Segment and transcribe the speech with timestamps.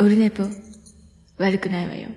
[0.00, 0.44] オルネポ、
[1.38, 2.08] 悪くないわよ。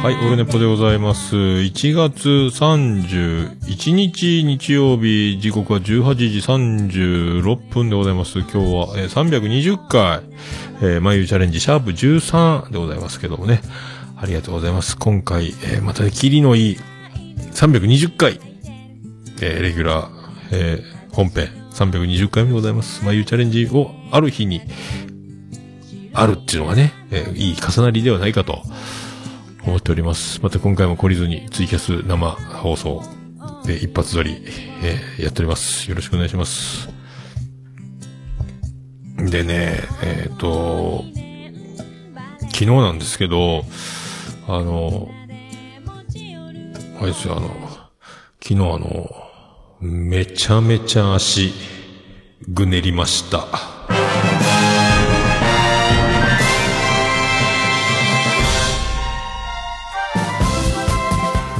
[0.00, 1.34] はい、オルネポでございます。
[1.34, 8.38] 1月31日日曜日、時刻は18時36分でございます。
[8.38, 10.22] 今日は、えー320回、
[10.80, 13.60] えー、眉チャレンジシャープ13でございますけどもね。
[14.20, 14.96] ありがとうございます。
[14.98, 16.78] 今回、えーまたね、キリのいい
[17.52, 18.40] 320回、
[19.40, 20.12] えーレギュラー、
[20.50, 23.04] えー本編320回目でございます。
[23.04, 24.62] 眉チャレンジをある日に、
[26.12, 28.62] あるっていうのがね、えーいい重なりではないかと。
[29.66, 30.40] 思っております。
[30.42, 33.02] また今回も懲りずにツイキャス生放送
[33.66, 34.42] で一発撮り、
[34.82, 35.88] えーやっております。
[35.88, 36.88] よろしくお願いします。
[39.18, 41.04] でね、えっ、と、
[42.40, 43.64] 昨日なんですけど、
[44.50, 45.10] あの、
[46.98, 47.50] あれですよ、あの、
[48.42, 49.10] 昨日あの、
[49.78, 51.52] めちゃめちゃ足、
[52.48, 53.46] ぐねりました。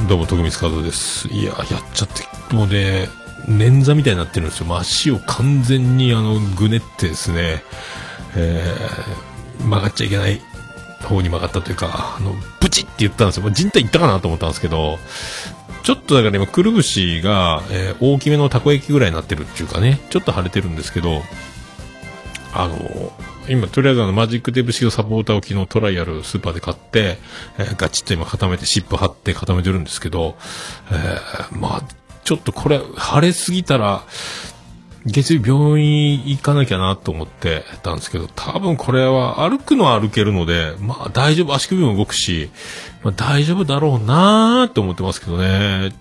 [0.07, 1.27] どうも、徳光和夫です。
[1.27, 3.07] いや、やっちゃって、もうね、
[3.47, 4.75] 捻挫みたいになってるんですよ。
[4.75, 7.63] 足を完全にあの、ぐねってですね、
[8.35, 10.41] えー、曲がっちゃいけない
[11.03, 12.33] 方に曲がったというか、あの、
[12.69, 13.43] ブチって言ったんですよ。
[13.43, 14.99] もう人体いったかなと思ったんですけど、
[15.83, 21.23] ちょっとだから今、くるぶしが、えー大きめのたこ焼きぐらいになってるっていうかね、ちょっと腫れてるんですけど、
[22.53, 23.11] あの、
[23.47, 27.17] 今、とりあえずあの、マジックテープ式のサポーターを昨日トライアルスーパーで買って、
[27.57, 30.37] えーガチッと今固めて、シップ貼って固めてるんですけど、
[30.91, 31.83] えーまあ、
[32.23, 34.03] ちょっとこれ、腫れすぎたら、
[35.11, 42.49] 月曜日病院行かなきゃなと思ってたんですけど、多分これは歩くのは歩けるので、まあ大丈夫、足首も動くし、
[43.03, 45.93] まあ大丈夫だろうなーと思ってますけどね。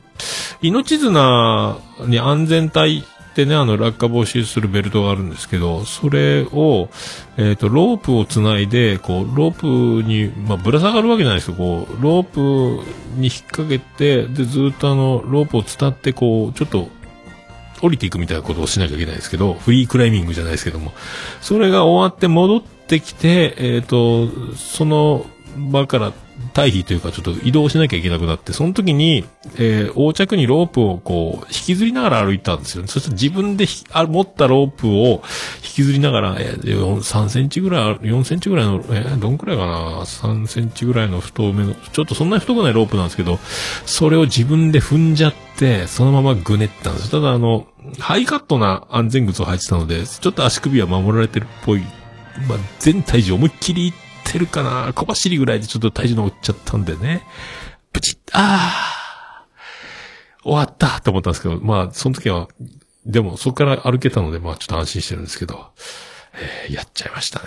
[0.63, 3.05] 命綱に安全帯っ
[3.39, 6.89] てね、あの落下防止するベルトがあるんですけど、それを、
[7.37, 11.57] えっ、と、ロープをつないで、こう、ロープに、まあ、ぶら下がるわけじゃないですよ。
[11.57, 12.41] こう、ロープ
[13.15, 16.89] に引っ掛けて、で、ずっとあの、ロープを伝って、こう、ちょっと、
[17.81, 20.93] 降りていくみたいなことをしなきゃいけないですけど、フリークライミングじゃないですけども、
[21.41, 26.13] それが終わって戻ってきて、えっ、と、その場から
[26.59, 29.25] 退避というかちょっと移動しなきゃいけなくなって、その時に、
[29.57, 32.89] えー横着にロープをこう、引きずりながら歩いたんですよね。
[32.89, 35.23] そして自分であ持ったロープを
[35.63, 43.39] 引きずりながら、えー3センチぐらいある、4センチぐらいの、えーどんくらいかな ?3 センチぐらいの太めの、ちょっとそんなに太くないロープなんですけど、
[43.87, 47.11] それを自分で踏んじゃって、そのままぐねったんです。
[47.11, 47.67] ただあの、
[47.99, 51.83] ハイカットな安全靴を履いてたので、ちょっと足首は守られてるっぽい。
[52.49, 53.93] まあ、全体重思いっきり
[54.29, 57.23] ってるかな小走りぐらいでちょっと体重乗っちゃったんでね。
[57.93, 62.49] プチッ、あー終わったと思ったんですけど、まあ、その時は、
[63.07, 65.67] でもそこから歩けたので、まあちょっと安心してるんですけど、
[66.67, 67.41] えーやっちゃいました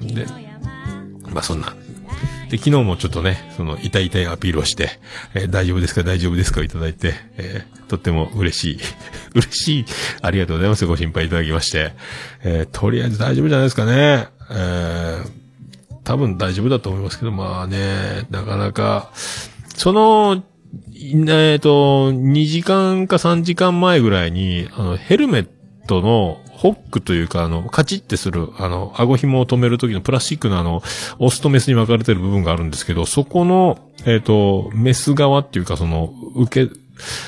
[0.00, 0.14] ね。
[0.14, 0.26] で、
[1.30, 1.74] まあそんな。
[2.50, 4.98] で、昨日もちょっとね、その、痛い痛いアピールをして、
[5.34, 8.78] えー大丈夫ですか大丈夫ですかをいただいて、えーとっても嬉しい。
[9.34, 9.84] 嬉しい。
[10.22, 10.86] ありがとうございます。
[10.86, 11.92] ご心配いただきまして。
[12.42, 14.28] えーとりあえず大丈夫じゃないですかね。
[14.50, 15.41] えー
[16.04, 19.10] 多分大丈夫だと思いますけど、まあね、なかなか、
[19.76, 20.42] その、
[20.94, 25.48] えっ、と、2時間か3時間前ぐらいに、あの、ヘルメッ
[25.86, 30.82] トのホックというか、あの、カチッてする、あの、顎紐を止める時のプラスチックのあの、
[31.18, 36.72] オスとメスに分かれてる部分があるんですけど、そこの、えっ、と、メス側っていうか、その、受け、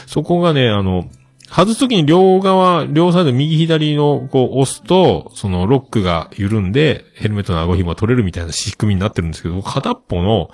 [0.07, 1.09] そこがね、あの、
[1.51, 10.51] 外すときに両側、両サイド右左のこう押すと、そのロックが緩んで、ヘルメットの顎紐が取れるみたいな仕組みになってるんですけど、片っぽの、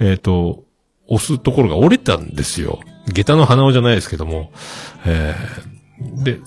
[0.00, 0.64] えっ、と、
[1.06, 2.80] 押すところが折れたんですよ。
[3.12, 4.52] 下駄の鼻緒じゃないですけども。
[5.06, 6.40] えーで、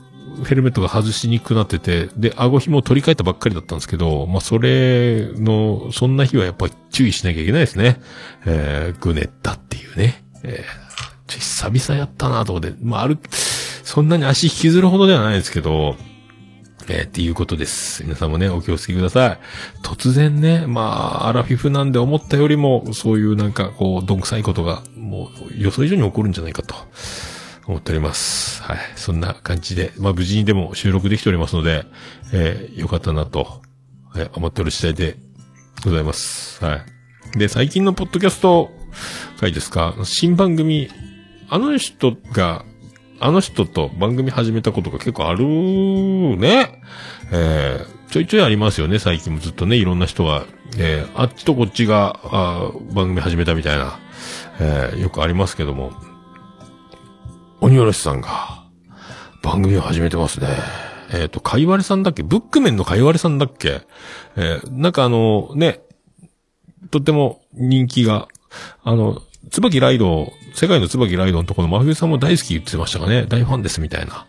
[0.46, 8.00] ヘルメットが外しにくくなってて、で、顎紐を取り替えたばっかりだったんですけど、まあ、それの、そんな日はやっぱり注意しなきゃいけないですね。
[8.46, 10.24] えー、ぐねったっていうね。
[10.44, 13.30] えー、ちょ久々やったなと思って、まあ、歩く、
[13.88, 15.96] そんなに足引きずるほどではないですけど、
[16.90, 18.04] えーっていうことです。
[18.04, 19.40] 皆さんもね、お気をつけください。
[19.82, 26.76] 突然ね、まあ、アラフィフなんで思ったよりも、そういうなんか、こう、どんくさいことが、もう、予想以上に起こるんじゃないかと、
[27.66, 28.62] 思っております。
[28.62, 28.78] はい。
[28.98, 31.86] そんな感じで、まあ、無事にでも収録できておりますので、
[32.34, 33.62] えーよかったなと、
[34.18, 35.16] えー思っておる次第で
[35.86, 36.62] ございます。
[36.62, 36.84] は
[37.36, 37.40] い。
[37.40, 38.70] で、最近のポッドキャスト
[39.40, 40.90] 回ですか、新番組、
[41.50, 42.66] あの人が、
[43.20, 45.46] あの人と番組始めたことが結構ある
[46.38, 46.82] ね。
[47.32, 50.46] えーちょいちょいありますよね、最近もずっとね、いろんな人が、
[50.78, 54.00] えー、あっちとこっちが、あ番組始めたみたいな、
[54.62, 55.92] えー、よくありますけども、
[57.60, 58.64] 鬼おろしさんが、
[59.44, 60.48] 番組を始めてますね。
[61.12, 62.24] えっ、ー、と、かいわれさんだっけ？
[62.24, 63.82] ブックメンのかいわれさんだっけ？
[64.38, 65.82] えー、なんかあの、ね、
[66.92, 68.30] とっても人気が、
[68.86, 69.22] あの、
[69.52, 73.28] 椿ライド、世界の椿ライドのところの真冬さんも大好き言ってましたかね。
[73.28, 74.26] 大ファンですみたいな。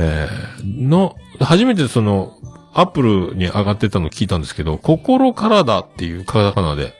[0.00, 2.32] えー、の、初めてその、
[2.72, 6.94] アップルに上がってたの聞いたんですけど、心からだっていうカタカナで、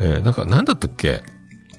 [0.00, 1.22] えー、なんか、なんだったっけ？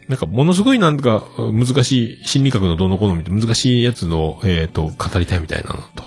[0.07, 6.03] なんか、ものすごいなんか、難しい、心理学のどの好みって難しいやつの、えっ、ー、と、語りたいみたいなのと、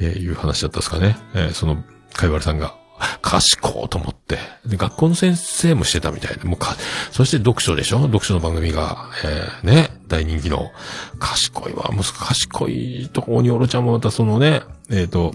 [0.00, 1.16] えー、いう話だったですかね。
[1.34, 1.82] えー、その、
[2.12, 2.79] かいわれさんが。
[3.22, 4.38] 賢いと思って。
[4.66, 6.76] で、学校の先生もしてたみたいで、もうか、
[7.10, 8.00] そして読書でしょ？
[8.02, 10.70] 読書の番組が、えー、ね、大人気の。
[11.18, 11.90] 賢いわ。
[11.92, 15.34] もう賢いとこにおろちゃんもまたそのね、えっ、ー、と、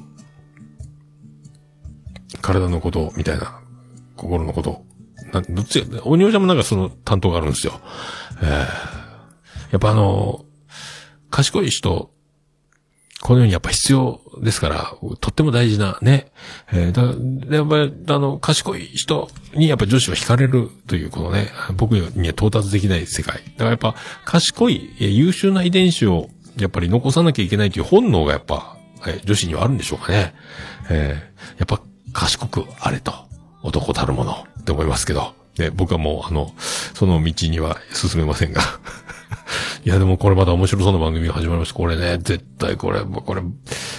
[2.42, 3.60] 体のこと、みたいな、
[4.16, 4.84] 心のこと。
[5.34, 7.80] な、どっちが、おにおちゃんもなんかその担当があるんですよ。
[8.42, 8.66] えー、や
[9.78, 10.46] っぱあの、
[11.30, 12.12] 賢い人
[13.25, 16.27] このようにやっぱ必要ですから、とっても大事なね。
[16.72, 23.38] えー、だ、やっぱり、あの、賢い人にやっぱ女子は惹かれるというこのね、僕には到達できない世界。
[23.38, 23.95] だからやっぱ、
[24.25, 26.30] 賢い、優秀な遺伝子を
[26.60, 28.77] やっぱり残さなきゃいけないという本能がやっぱ、
[29.07, 30.36] え女子にはあるんでしょうかね。
[30.92, 31.81] えー、やっぱ、
[32.13, 33.12] 賢くあれと、
[33.63, 36.54] 男たるものって思いますけど、ね、僕はもう、あの、
[36.94, 38.62] その道には進めませんが。
[39.86, 41.76] いや、でもこれまた面白そうな番組が始まりました。
[41.76, 43.44] これね、絶対これ、これ、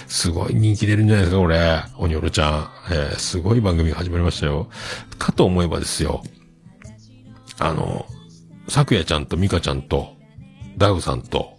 [0.07, 1.81] すごい人気出るんじゃないですか、これ。
[1.95, 2.69] おにょろちゃん。
[2.91, 4.67] えー、すごい番組が始まりましたよ。
[5.17, 6.23] かと思えばですよ。
[7.57, 8.05] あの、
[8.67, 10.09] さくやちゃんとミカちゃんと、
[10.77, 11.57] ダウさんと、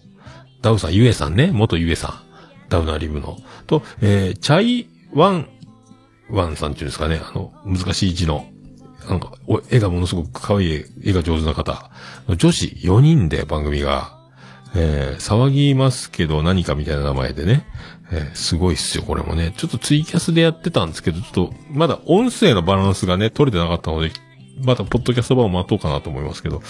[0.61, 2.69] ダウさん、ゆえさんね、元ゆえさん。
[2.69, 3.39] ダウナリブの。
[3.67, 5.49] と、えー、チャイワン、
[6.29, 8.47] ワンさんっていうんですかね、あの、難しい字の、
[9.09, 9.33] なんか、
[9.71, 11.91] 絵がものすごく可愛い絵が上手な方。
[12.37, 14.18] 女子4人で番組が、
[14.75, 17.67] えー、騒ぎますけど何かみたいな名前でね、
[18.11, 19.53] えー、すごいっすよ、これもね。
[19.57, 24.11] ちょっとツイキャスでやってたんですけど、ちょっと、まだ音声のバランスがね、取れてなかったので、
[24.63, 26.63] またポッドキャスト版を待とうかなと思いますけど、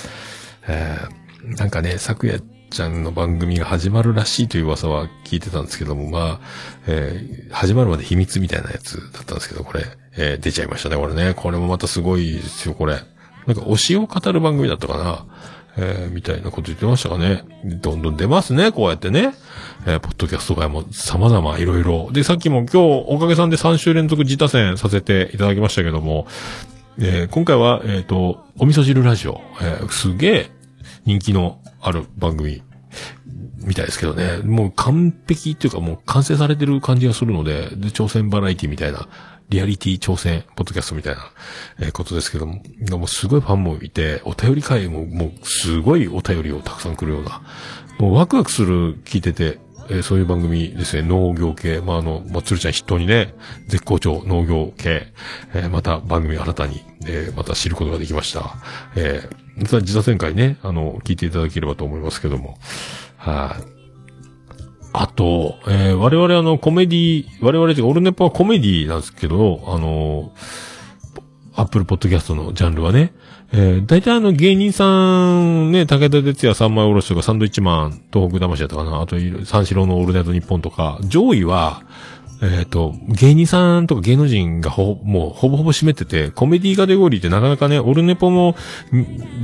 [0.66, 6.40] えー、なんかね、昨夜ちゃんの番組が始まるらしいという噂は聞いてたんですけども、まあ、
[6.86, 9.84] えー、始まるまで秘密みたいなやつだったんですけど、これ、
[10.16, 11.34] えー、出ちゃいましたね、これね。
[11.34, 13.00] これもまたすごいですよ、これ。
[13.46, 15.26] なんか推しを語る番組だったかな。
[15.80, 17.44] えー、みたいなこと言ってましたかね。
[17.64, 19.32] どんどん出ますね、こうやってね。
[19.86, 22.10] えー、ポッドキャスト界も様々いろいろ。
[22.12, 26.26] で、さっきも今日おかげさんで3週連続自他戦させていただきましたけども、
[26.98, 30.50] えー、今回は、えっ、ー、と、お味噌汁ラジオ、えー、すげえ
[31.04, 32.62] 人気のある番組
[33.64, 34.38] みたいですけどね。
[34.42, 39.08] もう完璧っていうかもう完成されてる感じがするので、で、挑戦バラエティみたいな、
[39.48, 41.30] リアリティ挑戦、ポッドキャストみたいな、
[41.80, 47.42] え、ことですけども、もすごいファンもいて、お便り会ももうすごいお便りをたくさん来るような、
[47.98, 49.58] もうワクワクする聞いてて、
[49.90, 53.34] え、そういう番組ですね、農業系、まあ、あの、まあ、つるちゃん筆頭にね、
[53.68, 55.06] 絶好調農業系、
[55.54, 58.56] えー、また番組新たに、えー、また知ることができました。
[58.96, 62.58] えー、実は自他旋回ね、あの、聞いていただければと思いますけども、
[63.16, 63.77] はい、あ
[64.93, 70.32] あと、えー、我々あの、コメディ、我々オルネポはコメディなんですけど、あの、
[71.54, 73.12] アップルポッドキャストのジャンルはね、
[73.52, 81.83] えー、大体あの芸人さん、ね、武田鉄矢三枚おろしとかサンドイッチマン、東北魂だったかな、あと、三四郎のオールナイト日本とか、上位は、
[82.40, 88.54] えっ、ー、と、芸人さんとか芸能人がほ、もうほぼほぼ占めてて、コメディカテゴリーってなかなかね、オルネポも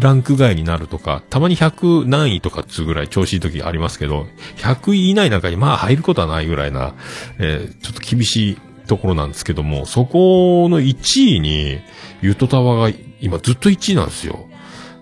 [0.01, 4.27] ランク外になるとか、たまに100何位とかっつうぐらい調子いい時ありますけど、
[4.59, 6.95] 100位以内なんかにまあ入ることはないぐらいな、
[7.39, 11.81] えー、ちょっと厳しいところなんですけども、そこの1位に、
[12.23, 14.47] ユトタワが今ずっと1位なんですよ。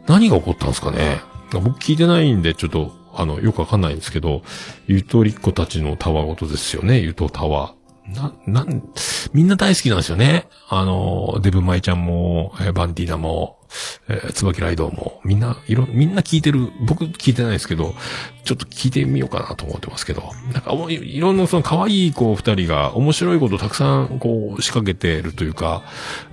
[0.06, 1.20] 何が起こったんですかね
[1.52, 4.42] 僕聞いてないんで、ちょっと、あの、よくわかんないんですけど、
[4.86, 7.74] ゆとりっ子たちのタワごとですよね、ゆとタワ。
[8.06, 8.82] な、なん、
[9.32, 10.48] みんな大好きなんですよね。
[10.68, 13.58] あの、デブマイちゃんも、えー、バンディーナも、
[14.08, 16.72] えー、椿ライドも、みんな、いろ、みんな聞いてる。
[16.86, 17.94] 僕聞いてないですけど、
[18.44, 20.22] ちょっと聞いてみようかなと思ってますけど。
[20.52, 25.82] なんか、いろんなその可愛い子二人が面白いことたくさん、こう、仕掛けてるというか、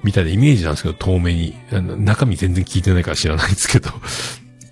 [0.04, 1.56] みたいなイメージなんですけど、遠目に。
[1.72, 3.92] 中身全然聞いてないから知らないですけど。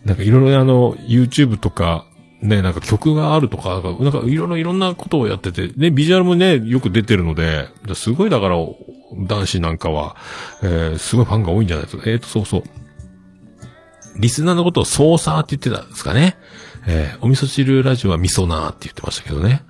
[0.04, 2.07] なんかいろいろあの、YouTube とか、
[2.42, 8.58] ね、なんか曲があるとか、なんかいろいろいろんなことをやってて、ね、ビジュアルもね、よく出てるので、すごいだから、
[9.16, 10.16] 男子なんかは、
[10.62, 12.04] えー、すごいファンが多いんじゃないですか。
[12.06, 12.64] えっ、ー、と、そうそう。
[14.20, 16.38] リスナーのことをソーサーって言ってたんですかね。
[16.88, 19.64] えー、お味噌汁ラジオは味噌ナーって言ってましたけどね。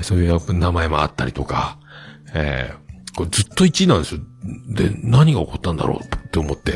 [0.00, 1.78] そういう名前もあったりとか、
[2.34, 2.72] え
[3.16, 4.20] これずっと1位なんですよ。
[4.68, 6.72] で、何が起こったんだろうって思って、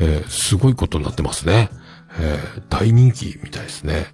[0.00, 1.70] えーすごいことになってますね。
[2.18, 4.06] えー大人気みたいですね。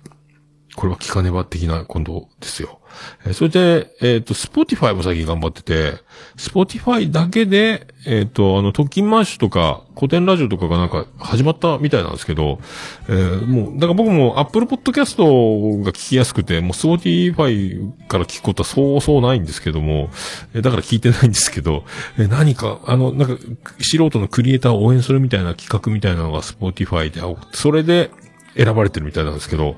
[0.78, 2.78] これは聞かねば的な今度ですよ。
[3.26, 5.94] えーそれで、えっ、と、スポティファイも最近頑張ってて、
[6.36, 12.60] スポティファイだけで、えっ、と、あの、特勤マッシュとか、コテンラジオとかがなんか始まったみたいなんですけど、
[13.08, 20.10] えーもう、だから僕も Apple Podcast が聞きやすくて、もうスポティファイから聞くことはそうそうないんですけども、
[20.54, 21.82] えーだから聞いてないんですけど、
[22.18, 23.42] えー何か、あの、なんか、
[23.80, 27.20] 素人のクリエイターを応援するみたいな企画みたいなのがスポティファイで、
[27.52, 28.12] それで
[28.56, 29.74] 選ばれてるみたいなんですけど、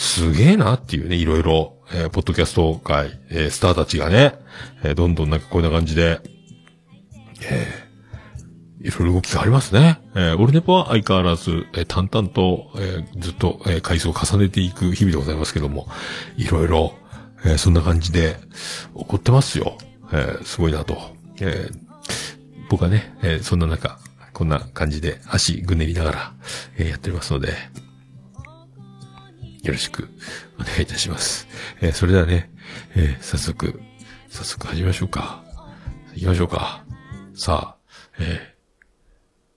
[0.00, 4.34] すげえなっていうね、いろいろ、えーポッドキャスト界、えースターたちがね、
[4.82, 6.20] えーどんどんなんかこんな感じで、
[7.42, 7.90] えー
[8.82, 10.00] いろいろ動きがありますね。
[10.14, 15.86] えーオルネポは相変わらず、えー淡々と、えーずっと、えー回数を重ねていく日々でございますけども、
[16.38, 16.94] いろいろ、
[17.44, 18.36] えーそんな感じで、
[18.96, 19.76] 起こってますよ。
[20.12, 20.96] えーすごいなと。
[21.42, 21.78] えー
[22.70, 23.98] 僕はね、えーそんな中、
[24.32, 26.32] こんな感じで足ぐねりながら、
[26.78, 27.52] えーやっておりますので、
[29.62, 30.08] よろしく
[30.58, 31.46] お願いいたします。
[31.80, 32.50] えーそれではね、
[32.96, 33.80] えー早速、
[34.28, 35.42] 早速始めましょうか。
[36.14, 36.84] 行きましょうか。
[37.34, 37.76] さあ、
[38.18, 38.38] えー、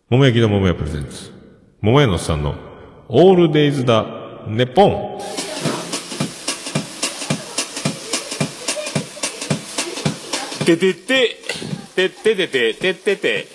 [0.10, 1.32] 桃焼きの桃屋プレゼンツ。
[1.82, 2.56] 桃屋のさんの、
[3.08, 4.06] オールデイズだ、
[4.48, 5.20] ネポン。
[10.66, 11.38] ててて、
[11.96, 13.48] てっててて、てってて、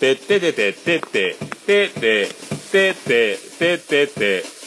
[0.00, 2.28] てっててて、てって、てって、
[2.72, 4.57] てって、てってて、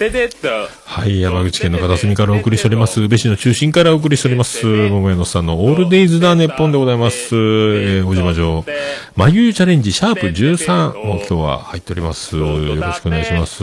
[0.00, 0.48] ててっと。
[0.86, 3.02] はい、山口県の片隅からお送りしております。
[3.02, 4.64] 宇部市の中心からお送りしております。
[4.64, 7.36] 桃屋のさんのオールデイズだ、ネポンでございます。
[7.36, 8.64] えー、小島城。
[9.14, 12.38] まゆゆチャレンジ、シャープ13も今日は入っております。
[12.38, 13.62] よろしくお願いします。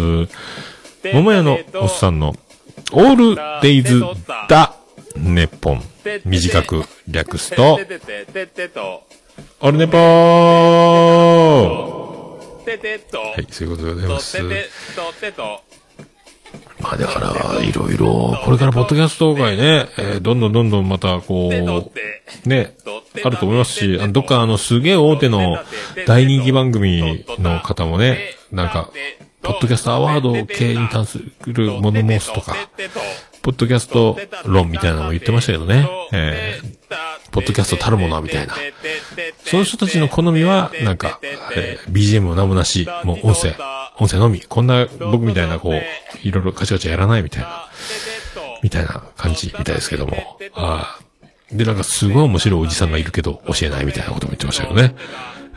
[1.11, 2.35] 桃屋のおっさんの、
[2.91, 4.03] オールデイズ
[4.47, 4.75] だ、
[5.15, 5.81] ネポン。
[6.23, 9.03] 短く略すとて、ててててと、
[9.59, 10.03] オルネポー
[12.63, 14.37] ててと、はい、そういうことでございます。
[16.79, 22.75] まあだから、いろいろ、これからポッドキャスト界ね、えーどんどんどんどんまたこう、て、ね、
[23.23, 25.57] あると思いますし、あのどっかあのすげえ大手の
[26.05, 28.91] 大人気番組の方もね、なんか、
[29.41, 32.55] ポッドキャストアワード系に関するもの申すとか、
[33.47, 36.77] ポッドキャスト論みたいなのも言ってましたけどね、えー
[37.31, 38.55] ポッドキャストたるものみたいな。
[39.45, 41.19] その人たちの好みは、なんか、
[41.55, 43.53] えー BGM も何もなし、もう音声、
[43.99, 44.41] 音声のみ。
[44.41, 45.81] こんな僕みたいなこう、
[46.27, 47.69] いろいろカチャカチャやらないみたいな、
[48.63, 50.39] みたいな感じみたいですけども。
[50.55, 50.99] あ
[51.49, 54.93] で、なんかすごい面白いおじさんがいるけど教えないみたいなことも言ってましたけどね。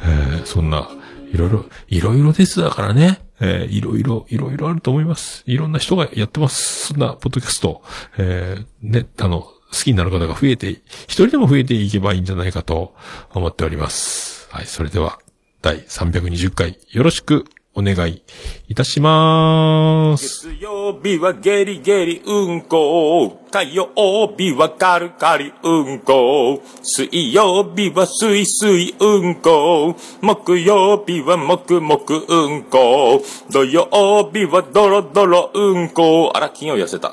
[0.03, 0.89] えーそんな、
[1.33, 3.21] いろいろ、いろいろですだからね。
[3.41, 5.43] えーいろいろ、いろいろあると思います。
[5.47, 6.89] いろんな人がやってます。
[6.89, 7.83] そんな、ポッドキャスト。
[8.19, 12.95] えーね、あの、好きになる方が増えて、一人でも増えていけばいいんじゃないかと
[13.33, 14.49] 思っております。
[14.51, 15.19] はい、それでは、
[15.63, 18.23] 第320回、よろしくお願い
[18.69, 20.49] いたしまーす。
[20.49, 23.41] 月曜日はゲリゲリうんこ。
[23.53, 23.89] 火曜
[24.37, 26.61] 日はカルカリうんこ。
[26.83, 29.95] 水曜日はスイスイうんこ。
[30.21, 33.23] 木曜日はもくもくうんこ。
[33.51, 36.33] 土曜日はドロドロうんこ。
[36.35, 37.13] あら、金曜痩せた。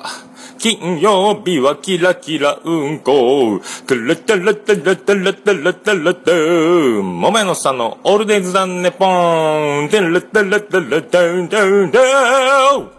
[0.58, 3.62] 金曜日はキラキラうんこ。
[3.88, 7.04] トゥルトゥルトゥルトゥルトゥルトゥルトゥ。
[7.04, 9.90] もめのさんのオールデイズダンネポン。
[9.90, 12.98] トゥルトゥルトゥルトゥトゥトゥ。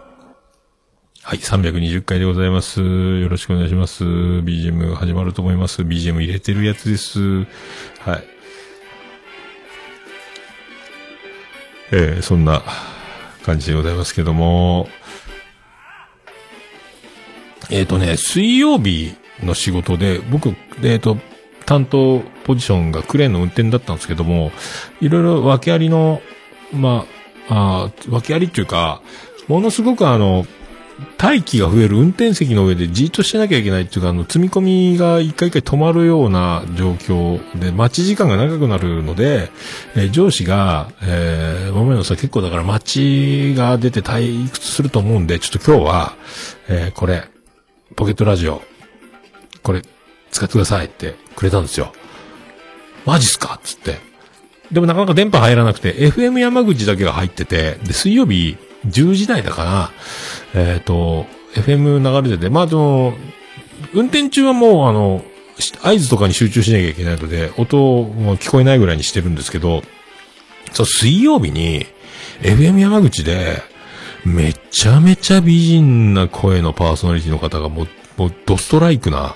[1.21, 2.81] はい、320回でございます。
[2.81, 4.03] よろしくお願いします。
[4.03, 5.81] BGM 始まると思います。
[5.83, 7.19] BGM 入れてるやつです。
[7.19, 8.23] はい。
[11.91, 12.63] えー、そんな
[13.43, 14.87] 感じでございますけども、
[17.69, 21.17] えっ、とね、水曜日の仕事で、僕、えっ、と、
[21.65, 24.51] 担当ポジションがクレーンの運転だったんですけども、
[25.01, 26.21] いろいろ訳ありの、
[26.73, 27.05] ま
[27.47, 29.01] あ、あー訳ありっていうか、
[29.47, 30.47] ものすごくあの、
[31.17, 34.61] 待機が増える運転席の上でじっとしてなきゃいけないっていうか、あの、積み込
[34.93, 39.51] みが一回一回止まるような状況で、待ち時間が長くなるので、
[39.95, 46.15] えー上司が、えー、桃屋のさん結構だから待ちが出て退屈すると思うんで、ちょっと今日は、
[46.67, 47.23] えーこれ、
[47.95, 48.61] ポケットラジオ、
[49.63, 49.81] これ、
[50.31, 51.91] 使ってくださいってくれたんですよ。
[53.05, 53.55] マジっすか？
[53.55, 53.97] っつって。
[54.71, 59.91] でもなかなか電波入らなくて、FM 山口だけが入ってて、で、水曜日10時台だから、
[60.53, 63.13] えっ、と、FM 流れてて、まあ、でも、
[63.93, 65.23] 運転中はもう、あの、
[65.83, 69.81] 合図とかに集中しなきゃいけないので、音も聞こえないぐらいにしてるんですけど、
[70.71, 71.85] そう、水曜日に、
[72.41, 73.61] FM 山口で、
[74.25, 79.35] めちゃめちゃ美人な声のパーソナリティの方がもう、もうドストライクな、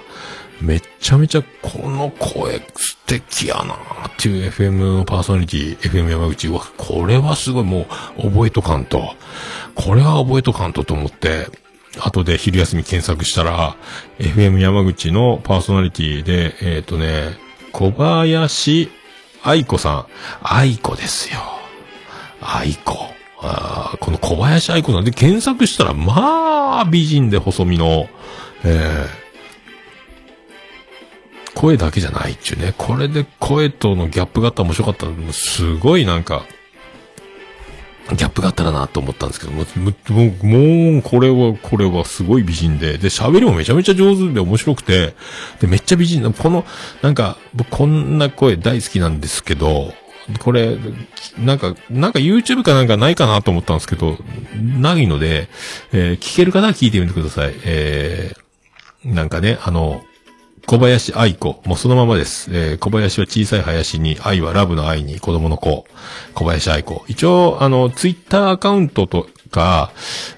[0.61, 3.75] めちゃめちゃこの声素敵やな
[4.07, 7.85] っていう FM のパーソナリティ、FM 山口は、これはすごいも
[8.17, 9.15] う覚えとかんと。
[9.75, 11.47] これは覚えとかんとと思って、
[11.99, 13.75] 後で昼休み検索したら、
[14.19, 17.37] FM 山口のパーソナリティで、えっ、とね、
[17.71, 18.89] 小林
[19.43, 20.05] 愛子さん。
[20.41, 21.41] 愛子ですよ。
[22.41, 23.12] 愛子。
[23.43, 28.07] あこの小林愛子さんで検索したら、まあ、美人で細身の、
[28.63, 29.23] えー
[31.53, 32.73] 声だけじゃないっちゅうね。
[32.77, 36.43] これで声とのギャップがあったら面白かったのすごいなんか、
[38.09, 45.15] ギャップがあったらなと思ったんですけども、もう、もう、これは、これはすごい美人で、で、喋りもめちゃめちゃ上手で面白くて、
[45.61, 46.21] で、めっちゃ美人。
[46.21, 46.65] な、この、
[47.01, 49.93] なんか、僕こんな声大好きなんですけど、
[50.39, 50.77] これ、
[51.37, 54.17] なんか、なんか YouTube かなんかないかなと思ったんですけど、
[54.79, 55.49] ないので、
[55.91, 57.53] えー聞ける方は聞いてみてください。
[57.65, 58.43] えー
[59.13, 60.01] なんかね、あの、
[60.65, 61.61] 小林愛子。
[61.65, 62.49] もうそのままです。
[62.53, 65.85] えー小林は小さい林に、愛はラブの愛に、子供の子。
[66.33, 67.03] 小林愛子。
[67.09, 69.91] 一応、あの、ツイッターアカウントとか、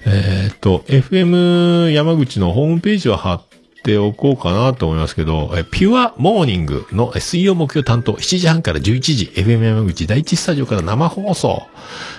[0.04, 3.42] えーっと、FM 山口のホームページは貼っ
[3.86, 11.62] ておこうかなと思いますけど、えピュアモーニングの水曜木曜担当、7時半から11時、FM 山口第一スタジオから生放送。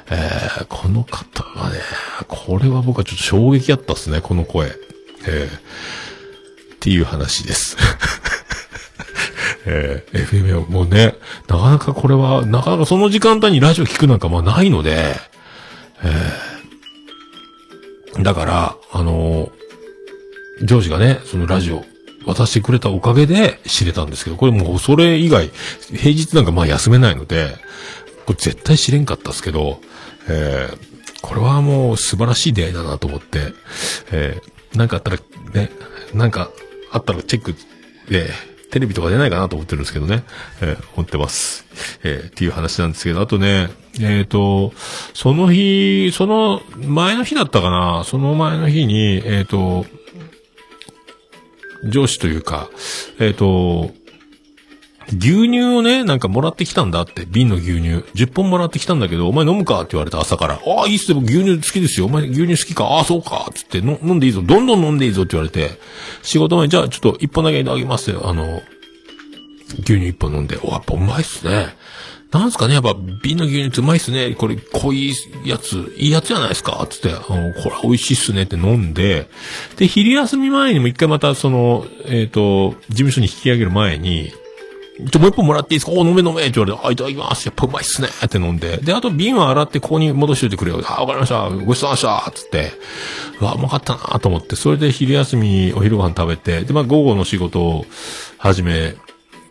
[0.09, 1.79] えーこの方はね、
[2.29, 4.71] これは僕はちょっと衝撃だったっすね、この声。
[5.27, 5.57] えー
[6.75, 7.75] っていう話です。
[9.67, 11.15] えー FM もうね、
[11.50, 15.15] なかなかこれは、なかなかその時間帯にラジオ聞くなんかまあないので、
[16.01, 19.56] えーだから、あのー
[20.61, 21.83] ジョージがね、そのラジオ
[22.25, 25.49] 渡してくれたおかげで知れたんですけど、これもうそれ以外、
[25.93, 27.55] 平日なんかまあ休めないので、
[28.25, 29.79] これ絶対知れんかったですけど、
[30.29, 30.87] えー
[31.19, 33.53] これはもう素晴らしい出会いだなと思って、
[34.11, 35.17] えーなんかあったら
[35.53, 35.71] ね、
[36.13, 36.51] なんか
[36.91, 37.55] あったらチェック
[38.09, 38.29] で、
[38.69, 40.23] テレビとか出ないかなと思ってるんですけどね、
[40.61, 41.65] えー思ってます。
[42.03, 44.73] えーっていう話なんですけど、あとね、えっ、と、
[45.13, 49.85] その日、その前の日だったかな、その前の日に、えっ、と、
[51.83, 52.70] 上司というか、
[53.20, 53.92] えっ、と、
[55.09, 58.03] 牛乳をね、なんかもらってきたんだって、瓶の牛乳。
[58.13, 60.55] 10本もらってきたんだけど、お前飲むかって言われた朝から。
[60.55, 62.07] ああ、いいっすよ、牛乳好きですよ。
[62.07, 62.85] お前牛乳好きか？
[62.85, 63.50] ああ、そうか。
[63.53, 64.42] つって、飲んでいいぞ。
[64.42, 65.79] どんどん飲んでいいぞって言われて、
[66.24, 68.27] 仕事前、じゃあちょっと一本だけあげますよ。
[68.27, 68.61] あの、
[69.79, 71.68] 牛乳一本飲んで、お、やっぱうまいっすね。
[72.31, 74.35] なんすかねやっぱ瓶の牛乳うまいっすね。
[74.35, 75.13] これ濃い
[75.46, 76.85] やつ、いいやつじゃないですか？
[76.90, 79.29] つって、これ美味しいっすねって飲んで、
[79.77, 84.33] で、昼休み前にも一回またその、えっ、と、事務所に引き上げる前に、
[85.11, 85.94] ちょ、もう一本もらっていいですか？
[85.94, 87.46] お、飲め飲めって言われて、あ、いただきます。
[87.46, 88.77] やっぱうまいっすねって飲んで。
[88.77, 90.81] で、あと瓶は洗ってここに戻しといてくれよ。
[90.85, 91.50] あ、わかりました。
[91.50, 92.44] ごちそうさまでした。
[92.44, 92.72] つって。
[93.40, 94.55] うわ、うまかったなと思って。
[94.55, 97.85] それで昼休みお昼ご飯食べて、で、まあ午後の仕事を
[98.37, 98.96] 始め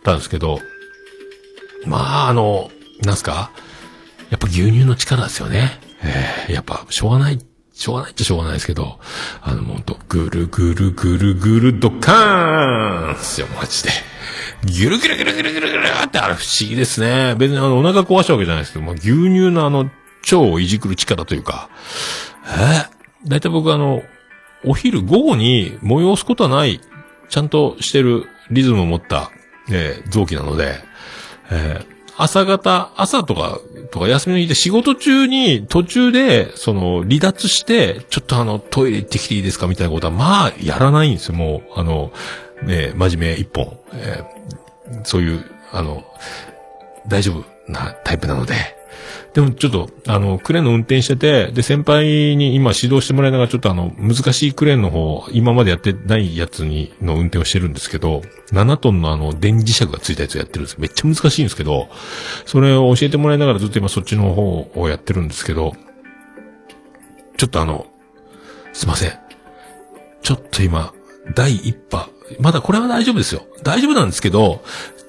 [0.02, 0.60] たんですけど、
[1.84, 2.70] まあ、あの、
[3.04, 3.50] なんすか？
[4.30, 5.78] やっぱ牛乳の力ですよね。
[6.02, 7.38] えー、やっぱ、しょうがない、
[7.72, 8.98] しょうがないっちゃしょうがないですけど、
[9.42, 13.90] あの、もうと、ぐるぐるぐるぐるドカーンっすよ、マジで。
[14.64, 17.34] ギュルギュルギュルギュルギュルギュルってあれ不思議ですね。
[17.36, 19.90] 別にあの、お腹壊したわけじゃないですけど、まあ、牛乳のあの、
[20.24, 21.68] 腸をいじくる力というか、
[22.46, 24.02] えー、だいたい僕あの、
[24.64, 26.80] お昼午後に催すことはない、
[27.28, 29.30] ちゃんとしてるリズムを持った、
[29.70, 30.80] えー臓器なので、
[31.50, 42.12] えー朝方、朝とか、とか休みの日で仕事中に途中で、その、離脱して、ちょっとあの、トイレ行ってきていいですかみたいなことは、まあ、やらないんですよ、もう、あの、
[42.62, 46.04] ね、真面目一本、えーそういう、あの、
[47.08, 48.75] 大丈夫なタイプなので。
[49.36, 58.22] でもちょっと、あの、クレーンの運転してて、で、先輩に今指導してもらいながら、ちょっとあの、難しいクレーンの方、今までやってないやつに、の運転をしてるんですけど、
[58.52, 61.90] 7トンのあの、電磁石がついたやつをやってるんですめっちゃ難しいんですけど、
[62.46, 65.74] それを教えてもらいながらずっと今そっちの方をやってるんですけど、
[67.36, 67.88] ちょっとあの、
[68.72, 69.12] すいません。
[70.22, 70.94] ちょっと今、
[71.34, 72.08] 第一波、
[72.40, 73.42] まだこれは大丈夫ですよ。
[73.62, 74.62] 大丈夫なんですけど、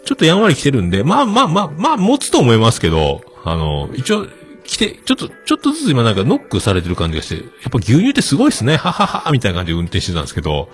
[0.04, 4.28] ちょっとやんわり来てるんで、まあまあまあ、まあ持つと思いますけど、あの、一応、
[4.68, 10.70] 来て、ちょっと、ちょっとずつ今なんかノックされてる感じがして、やっぱ牛乳ってすごいですね、 ははは、みたいな感じで運転してたんですけど、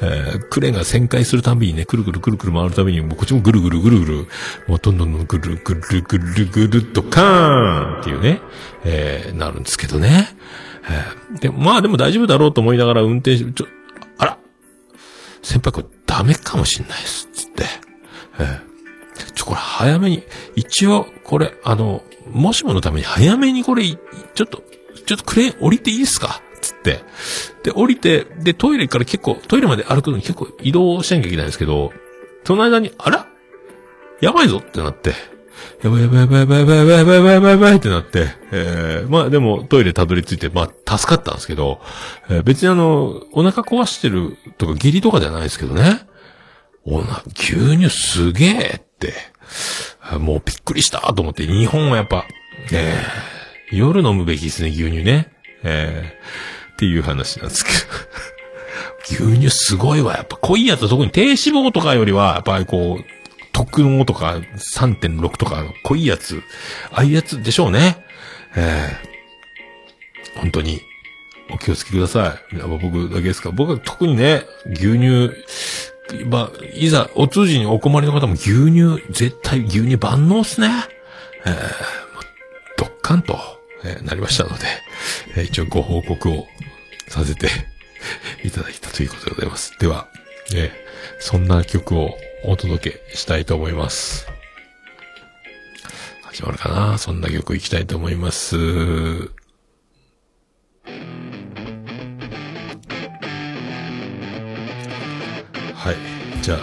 [0.00, 4.26] えー、クレーンが旋回するたびにね、くるくるくるくる回るたびに、もうこっちもぐるぐるぐるぐる、
[4.66, 8.40] もうどんどんどんぐるぐるぐるぐるっとカーンっていうね、
[8.84, 10.34] えー、なるんですけどね。
[10.88, 13.66] えー、で、まあでも大丈夫だろうと思いながら運転し、ちょ、
[14.16, 14.38] あら、
[15.42, 17.64] 先輩これダメかもしんないです、つって。
[18.38, 18.73] えー、
[19.44, 20.22] これ早めに、
[20.56, 23.98] 一応、これ、あの、もしものために早めにこれ、ちょ
[24.44, 24.62] っと、
[25.06, 26.40] ちょっとクレーン降りていいですか？
[26.60, 27.00] つって。
[27.62, 31.92] で、降りて、で、トイレから結構、トイレまで歩くのに結構移動しなきゃいけないんですけど、
[32.44, 33.26] その間に、あら？
[34.20, 35.12] やばいぞってなって、
[35.82, 41.80] やばいやばいやばいやばいやばいやばいやばいやばいやばいやばいってなって、えー、まあでもトイレたどり着いて、まあ助かったんですけど、
[42.30, 46.06] えー別にあの、お腹壊してるとか下痢とかじゃないですけどね。
[46.86, 49.14] おな、牛乳すげえって、
[50.18, 52.26] もうびっくりしたと思って、日本はやっぱ、
[52.72, 55.28] えー、夜飲むべきですね、牛乳ね。
[55.62, 59.24] えー、っていう話なんですけど。
[59.32, 60.14] 牛乳すごいわ。
[60.14, 63.04] やっぱ濃いやつ特に低脂肪とかよりは、やっぱりこう、
[63.52, 66.42] 特濃とか3.6とか濃いやつ、
[66.90, 68.04] ああいうやつでしょうね。
[68.56, 70.80] えー、本当に、
[71.50, 72.56] お気をつけください。
[72.56, 73.50] やっぱ僕だけですか？
[73.50, 75.30] 僕は特にね、牛乳、
[76.26, 80.68] まあ、いざ、お通じにお困りの方も牛乳、絶対牛乳万能っすね。
[81.46, 81.54] えー、
[82.78, 83.38] ドッカンと、
[83.84, 84.64] えーなりましたので、
[85.36, 86.46] えー一応ご報告を
[87.08, 87.48] させて
[88.44, 89.78] いただいたということでございます。
[89.78, 90.08] では、
[90.54, 90.84] えー
[91.20, 94.26] そんな曲をお届けしたいと思います。
[96.22, 96.98] 始まるかな？
[96.98, 98.56] そんな曲いきたいと思います。
[105.84, 105.96] はい。
[106.40, 106.58] じゃあ、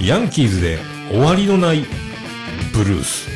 [0.00, 0.78] ヤンキーズで
[1.10, 1.84] 終わりのない
[2.72, 3.28] ブルース。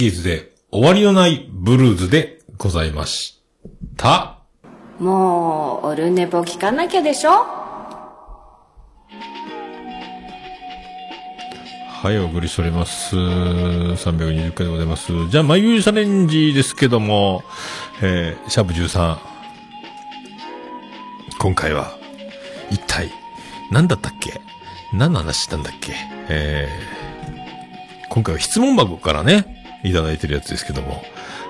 [0.00, 3.42] ヤンキーズで終わりのないブルーズでございまし
[3.98, 4.38] た。
[4.98, 7.32] もう、オルネポ聞かなきゃでしょ？
[11.90, 13.14] はい、お送りしております。
[13.14, 15.12] 320回でございます。
[15.28, 17.42] じゃあ、眉毛チャレンジですけども、
[18.00, 19.18] えー、シャープ13。
[21.38, 21.92] 今回は、
[22.70, 23.12] 一体、
[23.70, 24.40] 何だったっけ？
[24.94, 25.92] 何の話したんだっけ？
[26.30, 31.02] えー、今回は質問箱からね、いただいてるやつですけども、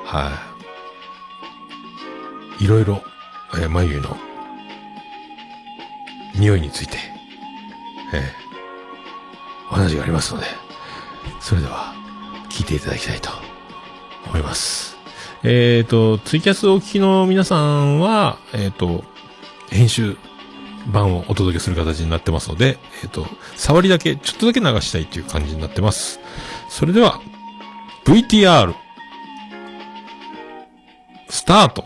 [0.04, 0.30] は
[2.60, 2.64] い。
[2.64, 3.02] いろいろ、
[3.54, 4.16] えー、眉毛の、
[6.36, 6.98] 匂いについて、
[8.14, 8.22] えー、
[9.70, 10.46] お話がありますので、
[11.40, 11.94] それでは、
[12.50, 13.30] 聞いていただきたいと
[14.26, 14.96] 思います。
[15.42, 19.04] えっ、と、ツイキャスをお聞きの皆さんは、えっ、と、
[19.70, 20.16] 編集
[20.88, 26.20] 版をお届けする形になってますので、えっ、と、触りだけ、ちょっとだけ流したいという感じになってます。
[26.68, 27.20] それでは、
[28.04, 28.74] VTR、
[31.28, 31.84] スタート。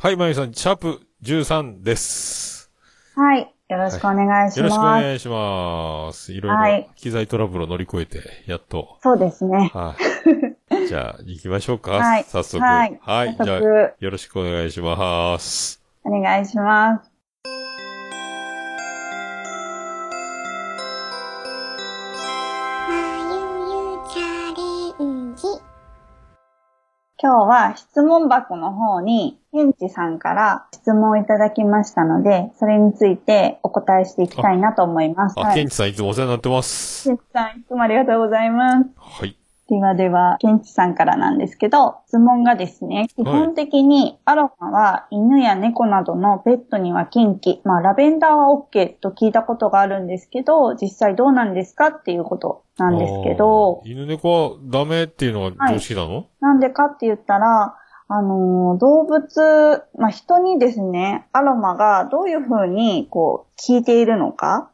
[0.00, 2.70] はい、まゆさん、シャープ13です。
[3.14, 3.54] はい。
[3.68, 5.02] よろしくお願いしよろしくおます。
[5.04, 6.32] 願いします。
[6.32, 8.98] いろいろはい機材トラブルを乗り越えて、やっと。
[9.02, 9.70] そうですね。
[9.72, 9.94] は
[10.82, 10.86] い。
[10.88, 11.92] じゃあ、行きましょうか。
[11.92, 12.62] はい早速。
[12.64, 13.36] はいはい。
[13.36, 15.80] じゃあ、よろしくお願いします。
[16.02, 17.09] お願いします。
[27.30, 35.38] 今日は質問箱の方に、ケンチさんから質問をいただきましたので、それについてお答えしていきたいなと思います。
[35.38, 35.54] あ、はい。
[35.54, 37.08] ケンチさんいつもお世話になってます。
[37.08, 38.90] ケンチさん、いつもありがとうございます。
[38.96, 39.39] はい。
[39.70, 53.80] ではでは、ケンチさんからなんですけど、質問がですね、基本的にアロマは犬や猫などのペットには禁忌、まあラベンダーは OK と聞いたことがあるんですけど、実際どうなんですかっていうことなんですけど。
[53.84, 57.76] 犬猫はダメっていうのが常識なの、なんでかって言ったら、
[58.08, 64.72] あのー動物、まあ人にですね、アロマがどういうふうにこう効いているのか、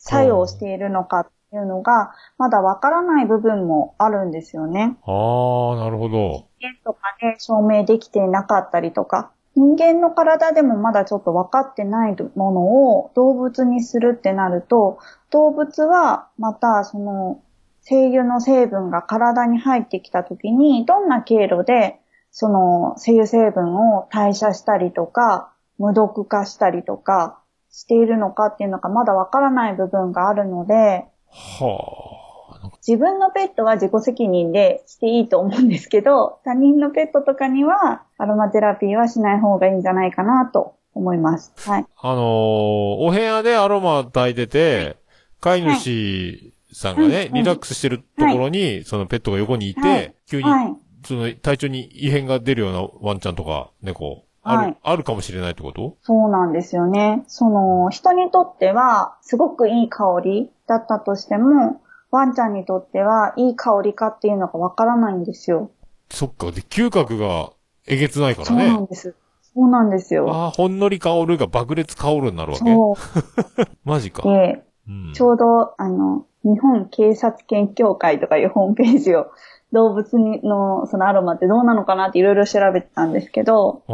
[0.00, 4.96] 作用しているのかっていうのが、まだわからない部分もあるんですよね。
[5.04, 6.48] ああ、なるほど。
[6.58, 14.98] 人間とかで証明できていなかったりとか、人間の体でもまだちょっと分かってないものを動物にするってなると、
[15.30, 17.42] 動物はまたその
[17.82, 21.98] 精油の成分が体に入ってきた時に、どんな経路で
[22.30, 27.38] その精油成分を代謝したりとか、無毒化したりとか
[27.68, 32.18] しているのかっていうのがまだ分からない部分があるので、は
[32.64, 32.70] あ。
[32.86, 41.52] 自分のペットは自己責任でしていいと思うんですけど、 他人のペットとかにはアロマテラピーはしない方がいいんじゃないかなと思います。
[41.68, 41.86] はい。
[42.00, 44.96] あのーお部屋でアロマ炊いてて、
[45.40, 50.76] 飼い主さんがね、うんリラックスしてるところに、そのペットが横にいて、はい急に、はい。
[51.04, 55.96] その体調に異変が出るようなワンちゃんとか猫、ある、はいあるかもしれないってこと？
[56.02, 57.24] そうなんですよね。
[57.26, 61.80] その、人にとってはすごくいい香りだったとしても、
[62.10, 65.70] ワンちゃんにとってはいい香りかっていうのがわからないんですよ。
[66.10, 66.50] そっか。
[66.50, 67.50] で、嗅覚が
[67.86, 68.86] えげつないからそうなんね。
[68.88, 69.14] です。
[69.54, 70.30] そうなんですよ。
[70.32, 72.64] ああ、ほんのり香るが爆裂香るになるわけ？
[72.64, 72.96] そ
[73.84, 74.32] マジかう。。
[74.32, 75.12] で、うん。
[75.14, 79.26] ちょうど、あの、日本警察犬協会とかいうホームページを
[79.72, 83.92] 動物にのそのアロマってどうなのかなっていろいろ調べてたんですけど、あ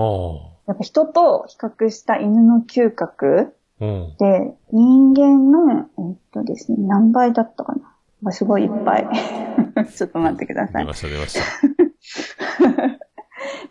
[0.67, 3.58] やっぱ人と比較した犬の嗅覚あ。
[3.81, 4.17] うん。
[4.19, 7.95] で人間の、えっとですね、何倍だったかな？
[8.21, 9.09] まあ、すごいいっぱい。
[9.95, 10.85] ちょっと待ってください。
[10.85, 11.41] 出ました、出ました。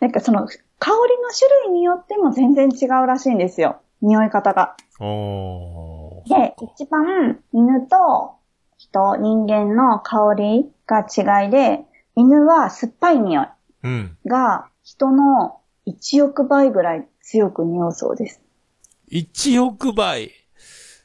[0.00, 3.80] なんかその香りの種類によっても全然違うらしいんですよ。
[4.00, 4.76] 匂い方が。
[6.28, 8.36] で、一番犬と
[8.76, 13.46] 人、人間の香りが違いで、犬は酸っぱい匂い
[13.82, 14.16] うん。
[14.26, 18.40] が人の1億倍ぐらい強く匂うそうです。
[19.10, 20.30] 1億倍。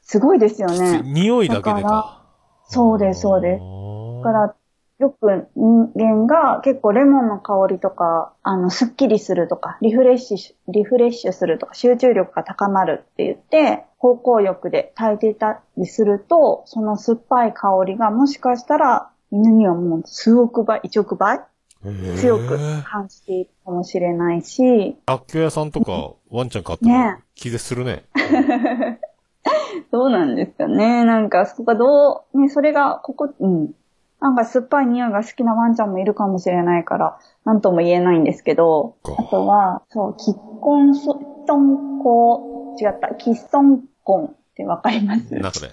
[0.01, 1.01] すごいですよね。
[1.03, 2.23] 匂いだけでか。
[2.65, 3.61] そうです、そうです。
[4.23, 4.55] だから、
[4.99, 21.41] よく人間が結構レモンの香りとか、あの、スッキリするとか、リフレッシュ、リフレッシュするとか、集中力が高まるって言って、方向浴で炊いていたりすると、その酸っぱい香りがもしかしたら、犬にはもう数億倍、1億倍
[22.17, 28.05] 強く感じているかもしれないし、楽器屋さんとか ワンちゃん飼った気絶するね。
[29.91, 31.03] どうなんですかね。
[31.03, 33.71] なんか、そこがどう、ね、それが、ここ、うん。
[34.19, 39.15] なんか酸っぱい匂いが好きなワンちゃんもいるかもしれないから、なんとも言えないんですけど、か。
[39.19, 41.15] あとは、そう、キッコンソ、
[41.45, 45.35] トンコ、違った、キッソンコンってわかります？
[45.35, 45.71] なんそれ。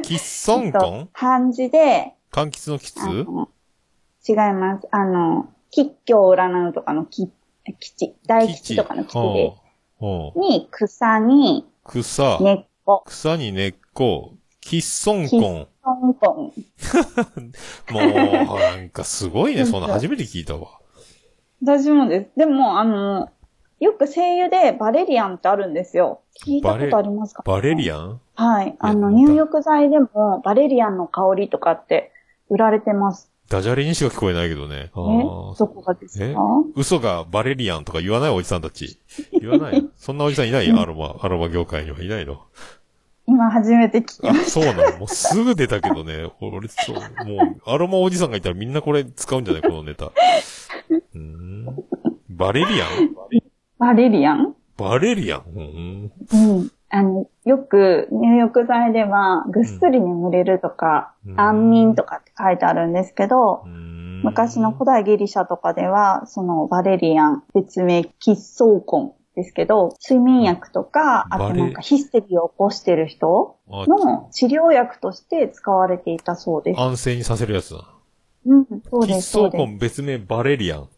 [0.00, 1.08] キッソンコン？
[1.12, 3.26] 漢字で、柑橘のキツ？
[4.30, 4.88] 違います。
[4.90, 7.30] あの、吉居を占うとかの吉、
[7.78, 9.52] 吉、大吉とかの吉で、
[10.00, 15.66] はあに、草に、草、根っこ、草に根っこ、キッソンコン。
[15.82, 16.52] トントン。
[17.92, 20.68] もう、なんかすごいね、そんな初めて聞いたわ。
[21.62, 22.30] 私もです。
[22.38, 23.30] でも、あの、
[23.80, 26.20] よく声優でバレリアンってあるんですよ。
[26.44, 27.42] 聞いたことありますか？
[27.46, 28.20] バレリアン？
[28.34, 28.76] はい。
[28.78, 32.12] あの、入浴剤でもバレリアンの香りとかって
[32.50, 33.30] 売られてます。
[33.50, 34.76] ダジャレにしか聞こえないけどね。
[34.76, 34.90] あえ？
[34.94, 36.32] ーどこがですえ？
[36.32, 36.40] か
[36.76, 38.98] 嘘がバレリアンとか言わないおじさんたち？
[39.40, 40.70] 言わないそんなおじさんいない？
[40.70, 42.40] アロマ、アロマ業界にはいないの？
[43.26, 44.98] 今初めて聞きあま、しそうなの？
[44.98, 46.30] もうすぐ出たけどね。
[46.40, 46.94] 俺、そう、
[47.26, 49.62] もう、アロマおじさんがいたらみんなこれ使うんじゃない？
[49.62, 50.06] このネタ。
[50.06, 51.66] うーん。
[52.28, 53.14] バレリアン？
[53.78, 53.84] た。
[53.86, 54.54] バレリアン？
[54.76, 55.42] バレリアン？
[55.54, 56.12] うん。
[56.32, 56.70] うん。
[56.90, 76.80] あの、よく入浴剤ではぐっすり眠れるとか、うん安眠とかって書いてあるんですけどう、ん昔の古代ギリシャとかでは、そのバレリアン、別名喫相根ですけど、睡眠薬とか、あとなんかヒステリーを起こしてる人あの治療薬として使われていたそうです。
[76.80, 77.84] 安静にさせるやつだ。
[78.46, 79.30] うん、そうです、そうです。
[79.30, 80.88] ソーコン別名バレリアン。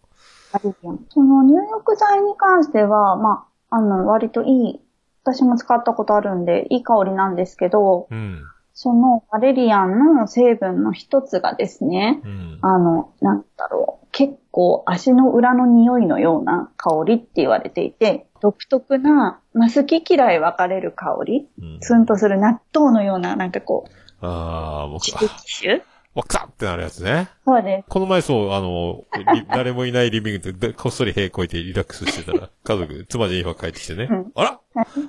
[0.53, 1.07] バレリアン。
[1.11, 4.81] その入浴剤に関しては、まあ、あの、割といい、
[5.25, 8.43] 私も使ったことあるんで、いい香りなんですけど、うん。
[8.75, 12.59] そのバレリアンの成分の一つがですね、うん。
[12.63, 25.83] あの、なんだろう、結構足の裏の匂いのような香りって言われていて、独特な、まあ、好き嫌い分かれる香り、うんツンとする納豆のような、なんかこう、ああ、僕、刺激種
[26.15, 27.29] わかってなるやつね。
[27.47, 27.85] そうです。
[27.89, 34.61] この前そう、あの、り 誰もいないリビングで、でこっそり塀越えてリラックスしてたら、 家族、妻ジェニファー帰ってきてね、うんあら？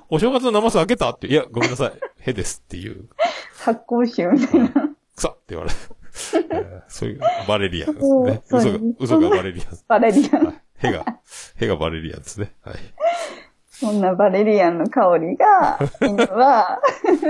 [0.09, 1.09] お正月のナマス開けた？
[1.11, 3.09] って、いや、ごめんなさい、へですっていう、
[3.59, 4.69] 発酵臭みたいな。
[5.15, 5.75] 草って言われて、
[6.51, 8.41] えーそういう、バレリアンですね。
[8.49, 9.77] 嘘が、嘘がバレリアン。
[9.87, 10.61] バレリアン。
[10.77, 11.05] へが、
[11.57, 12.53] へがバレリアンですね。
[12.63, 12.75] はい。
[13.67, 16.79] そんなバレリアンの香りが、犬は、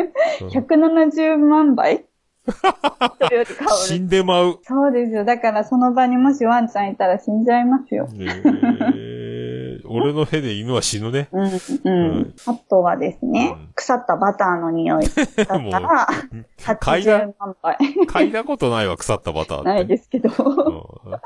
[0.42, 2.06] 170万倍
[3.86, 4.00] 死る。
[4.02, 4.60] んでまう。
[4.64, 5.26] そうですよ。
[5.26, 8.08] だからその場にもしワンちゃんいたら死んじゃいますよ。
[8.14, 11.30] えー、俺のへで犬は死ぬね。
[11.32, 11.50] うん、う
[11.84, 12.34] うんん。
[12.46, 15.28] あとはですねうん、腐ったバターの匂いだっ
[15.72, 16.08] たら、
[16.60, 17.78] 嗅いだ80、万倍。
[18.08, 19.68] 嗅いだことないわ、腐ったバターって。
[19.70, 20.30] ないですけど。
[20.30, 21.18] うん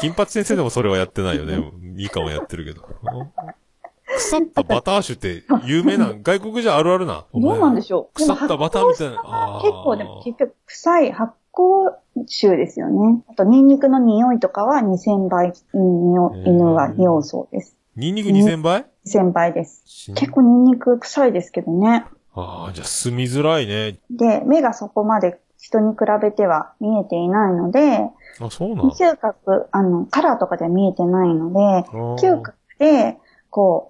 [0.00, 1.58] 金八先生でもそれはやってないよね。
[1.96, 2.82] いいかもやってるけど。
[4.20, 7.24] 腐ったバター酒って有名な、 外国じゃあるあるな。
[7.34, 11.92] どうなんでしょう腐ったバターみたいな結構でも結局臭い発酵
[12.26, 13.22] 臭ですよね。
[13.28, 17.76] あとニンニクの匂いとかは2000倍犬は匂うそうです。
[17.96, 20.12] ニンニク2000倍？2000倍です。
[20.14, 22.04] 結構ニンニク臭いですけどね。
[22.34, 23.98] ああ、じゃあ住みづらいね。
[24.10, 28.08] で、目がそこまで人に比べては見えていないので、
[28.40, 28.90] あ、そうなん？
[28.90, 33.18] 嗅覚、あの、カラーとかでは見えてないので、ー嗅覚で、
[33.50, 33.89] こ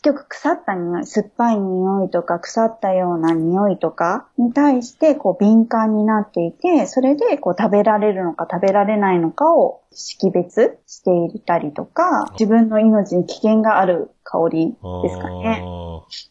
[0.00, 14.74] 結局腐った匂い、酸っぱい匂いとか腐ったような匂いとかに対してこう敏感になっていて、それでこう食べられるのか食べられないのかを識別していたりとか、自分の命に危険がある香りで
[15.10, 15.64] すかね。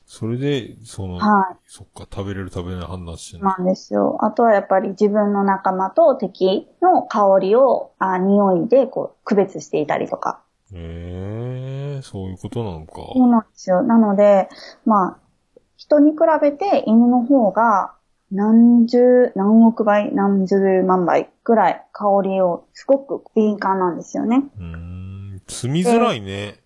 [0.06, 1.56] それで、その、はい。
[1.68, 3.44] そっか、食べれる食べれない判断してる。
[3.44, 4.18] なんですよ。
[4.22, 10.42] あとはやっぱり自分の仲間と敵の香りを、あ匂いでこう区別していたりとか。
[10.74, 12.96] ええー、そういうことなのか。
[12.96, 13.84] そうなんですよ。
[13.84, 14.50] なので、
[14.86, 17.94] まあ、人に比べて犬の方が
[18.32, 24.44] 何十、何億倍、何十万倍ぐらい香りをすごく敏感なんですよね。
[24.58, 26.60] うーん、住みづらいね。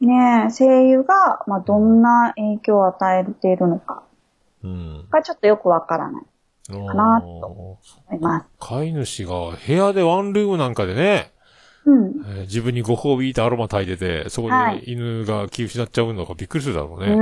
[0.00, 4.02] ねえ、声優が、まあ、どんな影響を与えているのか
[4.62, 5.06] うん。
[5.10, 6.24] がちょっとよくわからない
[6.72, 7.78] かなと思
[8.12, 8.46] います。
[8.58, 11.33] 飼い主が部屋でワンルームなんかでね、
[11.86, 12.04] うん。
[12.26, 17.14] えー自分にご褒美ってアロマ炊いてて、そこはいで犬が気失っちゃうのがびっくりするだろううね。
[17.14, 17.20] ん。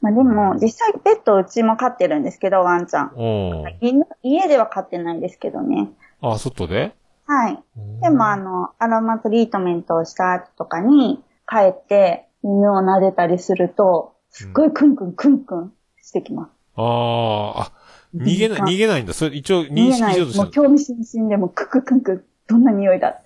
[0.00, 3.12] まあ、でも、実際ペットうちも飼ってるんですけど、ワンちゃん。
[3.16, 3.22] う
[3.66, 3.78] ん。
[3.80, 5.90] 犬家では飼ってないですけどね。
[6.20, 6.92] あ、外で？
[7.26, 7.62] はい。
[8.02, 16.50] でも、あの、アロマトリートメントをした後とかに、帰って犬を撫でたりすると、すっごいクンクンクンクンしてきます。
[16.76, 17.72] ああ、あ、
[18.14, 19.12] 逃げない、逃げないんだ。
[19.12, 20.12] それ一応認識。
[20.12, 20.44] しようとしてる。
[20.44, 23.20] もう興味津々でもクククンクン、どんな匂いだ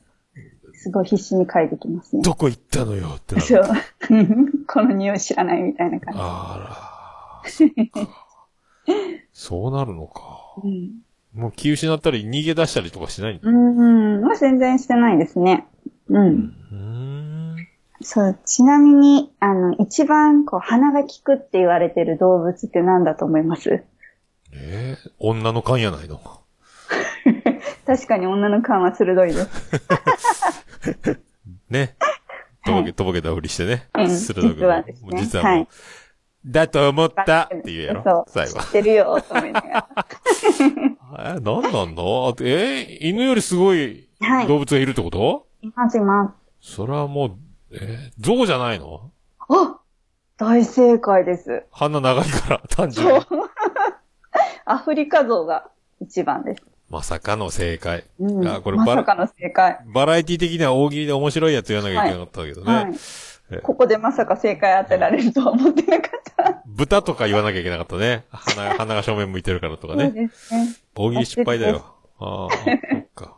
[0.85, 2.21] すごい必死に嗅いできますね。
[2.23, 3.47] どこ行ったのよってなる。
[3.47, 3.65] そう。
[4.67, 6.21] この匂い知らないみたいな感じ。
[6.23, 7.43] あ
[8.87, 8.95] ら、
[9.33, 10.21] そうなるのか。
[10.63, 10.91] うん。
[11.33, 13.49] もう気失ったり逃げ出したりとかしないんだ。
[13.49, 14.21] うん。
[14.21, 15.67] まあ、全然してないですね。
[16.09, 16.27] うん。
[16.27, 17.57] うーん。
[18.03, 23.83] そう、ちなみに、あの、一番、こう、鼻が利くって言われてる動物って何だと思います？
[24.53, 26.21] えー、女の勘やないの。
[27.87, 29.49] 確かに女の勘は鋭いです。
[31.71, 31.97] ね。
[32.65, 33.89] とぼけ、とぼけたふりしてね。
[33.95, 34.55] うん鋭く。
[34.57, 35.69] 実はですね実はもう、はい
[36.47, 38.25] だと思ったって言うやろそう。
[38.29, 38.65] 最後知。
[38.67, 39.89] ってるよ、と思いながら。
[41.37, 42.35] え、なんなんの？
[42.43, 46.75] え犬よりすごいはい動物がいるってこと、いますいます。
[46.75, 47.37] それはもう、
[47.73, 49.11] え象じゃないの？
[49.49, 49.79] あ
[50.37, 51.65] 大正解です。
[51.71, 53.21] 鼻長いから、単純に。
[54.67, 55.71] アフリカゾウが
[56.03, 56.63] 一番です。
[56.91, 58.05] まさかの正解。
[58.21, 59.79] うん、あこれバラまさかの正解。
[59.93, 62.75] バラエティ的には大喜利で面白いやつ言わなきゃいけなかったけどね。
[62.75, 62.95] はい
[63.51, 63.59] え。
[63.59, 66.63] ここでまさか正解当てられるとは思ってなかった。
[66.67, 68.25] 豚とか言わなきゃいけなかったね。
[68.31, 70.11] 鼻、 鼻が正面向いてるからとかそうね。
[70.11, 70.67] ですね。
[70.95, 71.85] 大喜利失敗だよ。
[72.19, 73.37] ああ、そっか。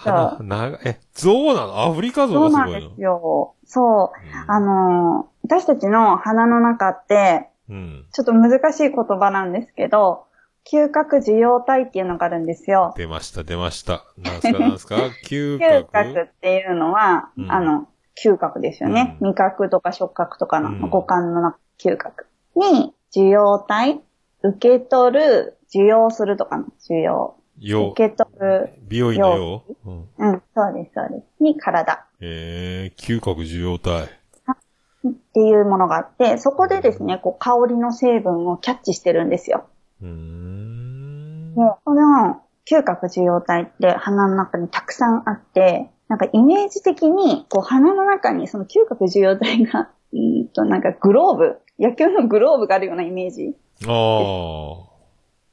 [0.00, 1.82] そう鼻、長い、え、象なの？
[1.82, 2.80] アフリカ象そうがすごいの？
[2.80, 3.54] なんですよ。
[3.64, 4.50] そう。
[4.50, 8.04] あのー私たちの鼻の中って、うん。
[8.12, 10.26] ちょっと難しい言葉なんですけど、
[10.70, 12.92] 嗅覚受容体っていうのがあるんですよ。
[12.96, 14.04] 出ました、出ました。
[14.18, 14.96] なんすか、なんすか？
[15.24, 17.88] 嗅 嗅覚覚っていうのは、うんあの、
[18.22, 19.16] 嗅覚ですよね。
[19.20, 24.00] うん味覚とか触覚とかうんの五感の中嗅覚に、受容体、
[24.42, 27.34] 受け取る、受容するとかの受容。
[27.60, 31.42] よ受け取る、美容院のよう、うん、うん、そうです、そうです。
[31.42, 34.04] に体えー、嗅覚受容体。
[34.04, 39.64] っていうものがあって、そこでですね、こう香りの成分をキャッチしてるんですよ。
[40.02, 41.54] うーん。
[41.54, 54.88] で、この嗅覚受容体って鼻の中にたくさんあって、なんかイメージ的に、こう鼻の中にその嗅覚受容体が、 うーんとなんかグローブ、野球のグローブがあるようなイメージ、あ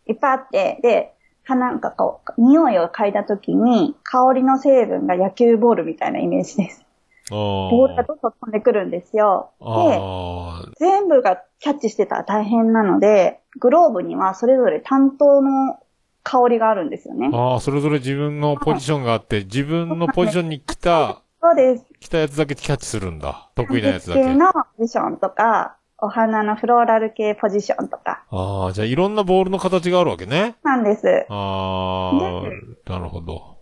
[0.08, 6.85] いっぱいあって、で、鼻なんかこう、匂いを嗅いだ時に、香りの成分が野球ボールみたいなイメージです。
[7.30, 9.52] ボールがどんどん飛んでくるんですよ。
[9.60, 10.76] で。
[10.78, 15.80] 全部がキャッチしてたら大変なので、グローブにはそれぞれ担当の
[16.24, 17.30] 香りがあるんですよね。
[17.34, 21.86] ああ、それぞれ自分のポジションがあって、自分のポジションに来た、そうです。
[22.00, 23.50] 来たやつだけキャッチするんだ。
[23.56, 24.24] 得意なやつだけ。
[24.24, 30.56] 系のポジションとか、お花のフローラル系ポジションとか、ああ、じゃあいろんなボールの形があるわけね。
[30.64, 31.26] なんです。
[31.30, 33.58] ああ、なるほど。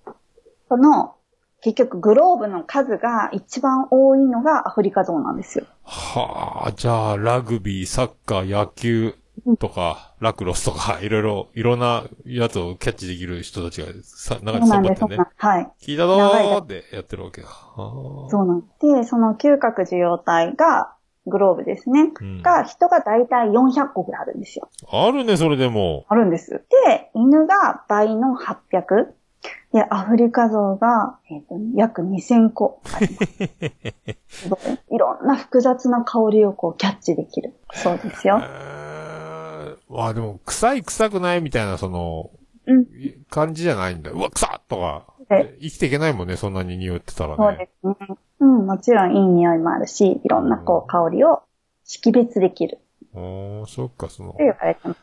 [0.69, 1.15] その、
[1.63, 5.65] 結局グローブの数が一番多いのがアフリカゾウなんですよ。
[5.83, 9.15] はあ、じゃあ、ラグビー、サッカー、野球
[9.59, 15.25] とか、ラクロスとか、いろいろ、いろんなやつをキャッチできる人たちが、さ、なんかそうなんです、頑張ってねそうなん。
[15.25, 15.35] です。
[15.37, 15.71] はい。
[15.81, 17.47] 聞いたぞーってやってるわけだ。
[17.47, 18.63] あそうなん
[19.01, 20.93] でその嗅覚受容体が、
[21.25, 22.11] グローブですね。
[22.19, 24.69] うんが、人がだいたい400個ぐらいあるんですよ。
[24.91, 26.05] あるね、それでも。
[26.09, 26.65] あるんです。
[26.85, 29.13] で、犬が倍の800。
[29.73, 33.33] で、アフリカゾウが、えっ、と、約2000個あります。
[34.45, 34.95] すごい。
[34.95, 37.55] いろんな複雑な香りをこうキャッチできる。
[37.73, 38.39] そうですよ。
[38.39, 42.29] えー、わあ、でも、臭い臭くないみたいな、その、
[42.65, 42.85] うん
[43.29, 44.11] 感じじゃないんだ。
[44.11, 45.05] うわ、臭っとか。
[45.31, 47.35] え生きていけないもんね、そんなに匂ってたらね。
[47.37, 48.17] そうですね。
[48.41, 51.41] うん、もちろんいい匂いもあるし、いろんなこう香りを
[51.83, 52.77] 識別できる
[53.13, 54.37] おー、そっか、そのと。
[54.37, 54.99] 言われてます。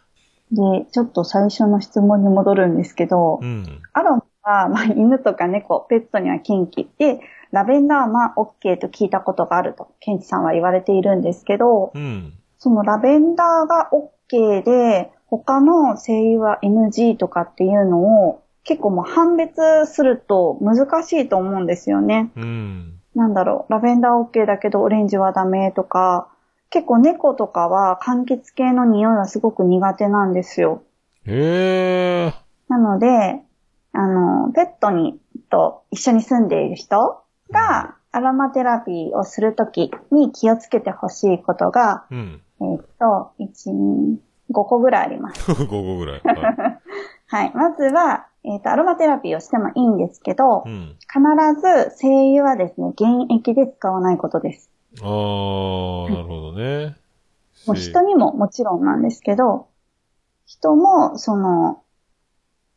[0.52, 3.82] で、ちょっと最初の質問に戻るんですけど、うん。
[3.92, 7.20] アロマは、 まあ、犬とか猫、ペットには禁忌で、
[7.50, 12.32] ラベンダーは OK と聞いたことがあると、ケンチさんは言われているんですけど、うん。
[12.58, 22.30] そのラベンダーが OK で、他の精油は NG とかっていうのを結構もう判別すると難しいと思うんですよね。
[22.36, 23.00] うん。
[23.14, 26.28] なんだろう、ラベンダー OK だけどオレンジはダメとか、
[26.68, 30.82] 結構猫とかは柑橘系の匂いはすごく苦手なんですよ。
[31.24, 32.34] へえ。
[32.68, 33.40] なので、
[33.92, 35.18] あの、ペットに、
[35.50, 42.42] と一緒に住んでいる人が、アロマテラピーをするときに気をつけてほしいことが、うん。
[42.60, 44.18] えーっと、1、2、
[44.50, 45.50] 5個ぐらいあります。
[45.50, 46.20] 5個ぐらい。
[46.22, 46.80] はい
[47.26, 47.52] はい。
[47.54, 50.96] まずは、えーっと、アロマテラピーをしてもいいんですけど、うん。
[51.02, 54.70] 必ず精油はですね、原液で使わないことです。
[55.00, 56.96] あー、なるほどね。
[57.66, 59.68] もう人にももちろんなんですけど、
[60.46, 61.82] 人も、その、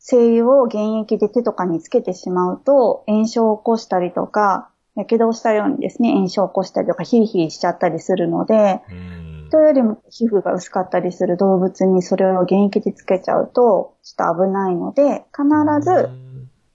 [0.05, 9.47] 精油を原液で手とかにつけてしまうと、炎症を起こしたりとか、火傷をしたようにですね、炎症を起こしたりとか、ヒリヒリしちゃったりするので、うん。
[9.47, 15.47] 人よりも皮膚が薄かったりする動物にそれを原液でつけちゃうと、ちょっと危ないので、必
[15.81, 16.09] ず、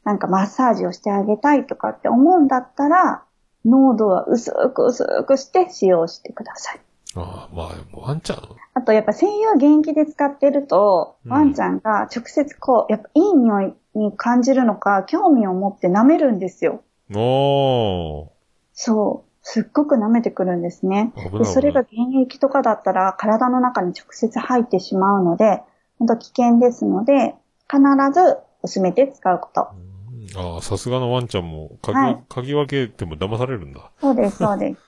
[0.04, 3.24] なんかマッサージをしてあげたいとかって思うんだったら、
[3.66, 6.80] 濃度は薄く薄くして使用してください。
[7.20, 8.38] ああ、まあ、ワンちゃん？
[8.74, 16.82] あと、やっぱ精油を元気で使ってると、うんワンちゃんが直接こう、やっぱいい匂いに感じるのか、興味を持って舐めるんですよ。
[17.14, 18.26] おー。
[18.72, 19.28] そう。
[19.42, 21.12] すっごく舐めてくるんですね。
[21.38, 25.62] で、それが原液とかだったら体の中に直接入ってしまうので、
[25.98, 27.34] 本当危険ですので、
[27.70, 27.80] 必
[28.12, 29.60] ず薄めて使うこと。
[29.60, 33.90] ああ、さすがのワンちゃんも、嗅ぎ、はい嗅ぎ分けても騙されるんだ。
[34.00, 34.80] そうです、そうです。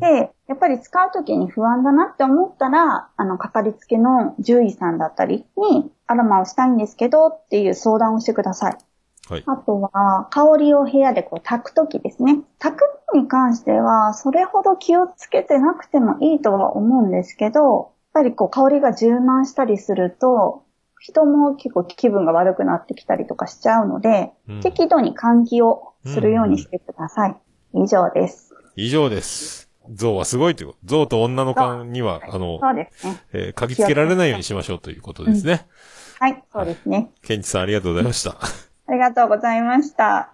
[0.00, 8.78] で、やっぱり使うときに不安だなって思ったら、あの、かかりつけの獣医さんだったりに、アロマをしたいんですけどっていう相談をしてください。
[9.28, 9.44] はい。
[9.46, 12.40] あとは、香りを部屋でこう炊くときですね。
[12.58, 12.82] 炊く
[13.14, 20.64] のに関しては、それほど気をつけてなくてもいいとは思うんですけど、やっぱりこう香りが充満したりすると、
[20.98, 27.36] 人も結構気分が悪くなってきたりとかしちゃうので、うん適度に換気をするようにしてください。
[27.74, 28.45] 以上です。
[28.78, 29.70] 以上です。
[29.90, 30.78] 象はすごいということ。
[30.84, 33.22] 象と女の間には、あの、そうですね。
[33.32, 35.66] えー嗅ぎつけられないようにしましょうということですね。
[36.20, 37.10] はい、そうですね。
[37.22, 38.36] ケンチさんありがとうございました。
[38.88, 40.30] ありがとうございました。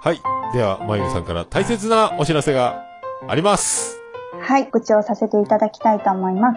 [0.00, 0.56] はい。
[0.56, 2.82] では、まゆみさんから大切なお知らせが
[3.28, 4.03] あります。
[4.40, 6.54] はい、口をさせていただきたいと思いま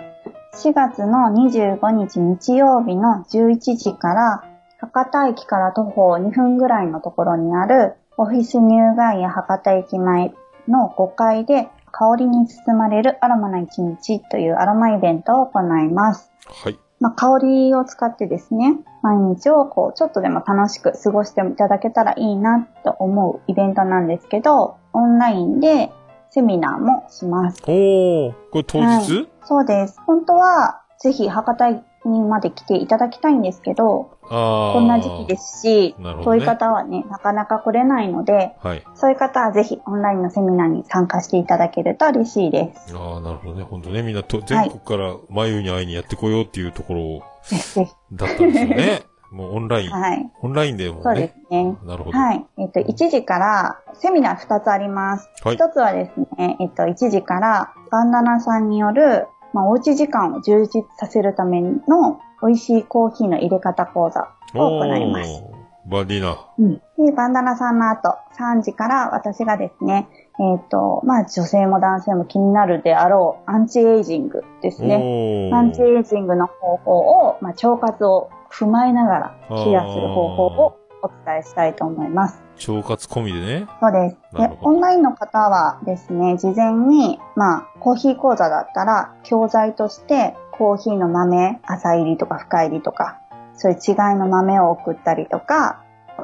[0.54, 0.68] す。
[0.68, 4.44] 4月の25日日曜日の11時から、
[4.80, 10.34] 博多駅から徒歩2分ぐらいのところにある、オフィスニューガイア博多駅前
[10.68, 16.32] の5階で、香りに包まれるアロマな一日というアロマイベントを行います。
[16.64, 16.78] はい。
[17.00, 25.92] まあ、香りを使ってですね、毎日をこう、ちょっとでも楽しく過ごしていただけたらいいなと思うイベントなんですけど、オンラインで
[26.30, 27.62] セミナーもします。
[27.68, 30.00] おー、これ当日、そうです。
[30.06, 34.18] 本当は、ぜひ博多にまで来ていただきたいんですけど。
[34.30, 38.84] こんな時期ですし、ねそういう方はね、なかなか来れないので、はい。
[38.96, 42.94] そういう方はぜひオンラインのセミナーに参加していただけると嬉しいです。
[42.94, 43.64] ああ、なるほどね。
[43.64, 49.02] 本当ね、みんなと全国から眉に会いにやってこようっていうところぜひぜだったんですよね。
[49.32, 49.90] もうオンライひ。
[49.90, 49.92] ン。
[49.92, 50.32] はい。
[50.42, 51.36] オンラインでもそうでね。
[51.48, 51.78] すね。
[51.84, 52.18] なるほど。
[52.18, 52.46] はい。
[52.58, 55.30] えっと、1時から、セミナー2つあります。
[55.44, 65.44] はい1つはですね、えっと、1時から、バンダナさんによる、まあ、おうち時間を充実させるための、美味しいコーヒーの入れ方講座を行います。
[65.90, 66.38] バディナ。
[66.60, 66.82] うん。
[67.06, 70.08] で、バンダナさんの後、3時から私がですね、
[70.40, 75.50] えっ、と、まあ、女性も男性も気になるであろう、アンチエイジングですね。
[75.52, 82.42] おアンチエイジングの方法を、まあ、腸活を踏まえながらケアする方法をお伝えしたいと思います。
[82.68, 83.68] 腸活込みでね。
[83.80, 84.18] そうです。
[84.36, 93.20] でオンラインの方はですね、事前に、まあ、コーヒー講座だったら、教材として、コーヒーの豆、朝入りとか深入りとか、
[93.54, 95.84] そういう違いの豆を送ったりとか、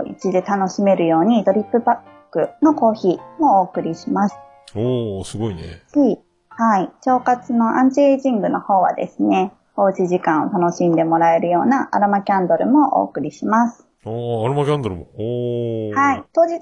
[0.10, 4.36] うちで楽しめるようにドリップバッグのコーヒーもお送りします
[4.76, 5.84] おー、すごいね。
[5.94, 6.20] し、
[6.50, 13.88] はい、腸活のアンチエイジングの方はですね、おうち時間を楽しんでもらえるようなアロマキャンドルもお送りします。
[14.06, 15.08] おー、アロマキャンドルも。
[15.16, 15.96] おー。
[15.96, 16.24] はい。。
[16.34, 16.60] 当日、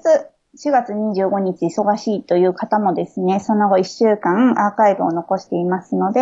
[0.56, 6.20] 4月25日忙しいという方もですね、その後1週間アーカイブを残していますので、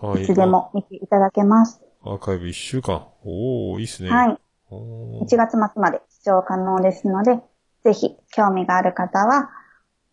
[0.00, 1.82] はいつでも見ていただけます。
[2.02, 3.06] アーカイブ1週間。
[3.24, 4.10] おー、いいっすね。
[4.10, 4.38] はい。
[4.70, 7.40] おー1月末まで視聴可能ですので、
[7.84, 9.50] ぜひ興味がある方は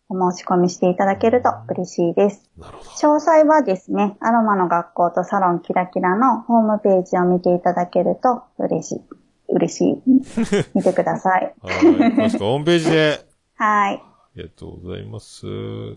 [0.08, 2.50] お申し込みしていただけると嬉しいです。
[2.56, 2.90] なるほど。
[2.90, 9.00] 詳細はですね、アロマの学校とサロンキラキラのホームページを見ていただけると嬉しい。
[9.48, 10.02] 嬉しい。
[10.74, 11.54] 見てください。
[11.60, 11.74] はい。
[12.14, 13.26] 詳しくホームページで。
[13.56, 13.94] はい。
[13.94, 14.00] あ
[14.36, 15.46] りがとうございます。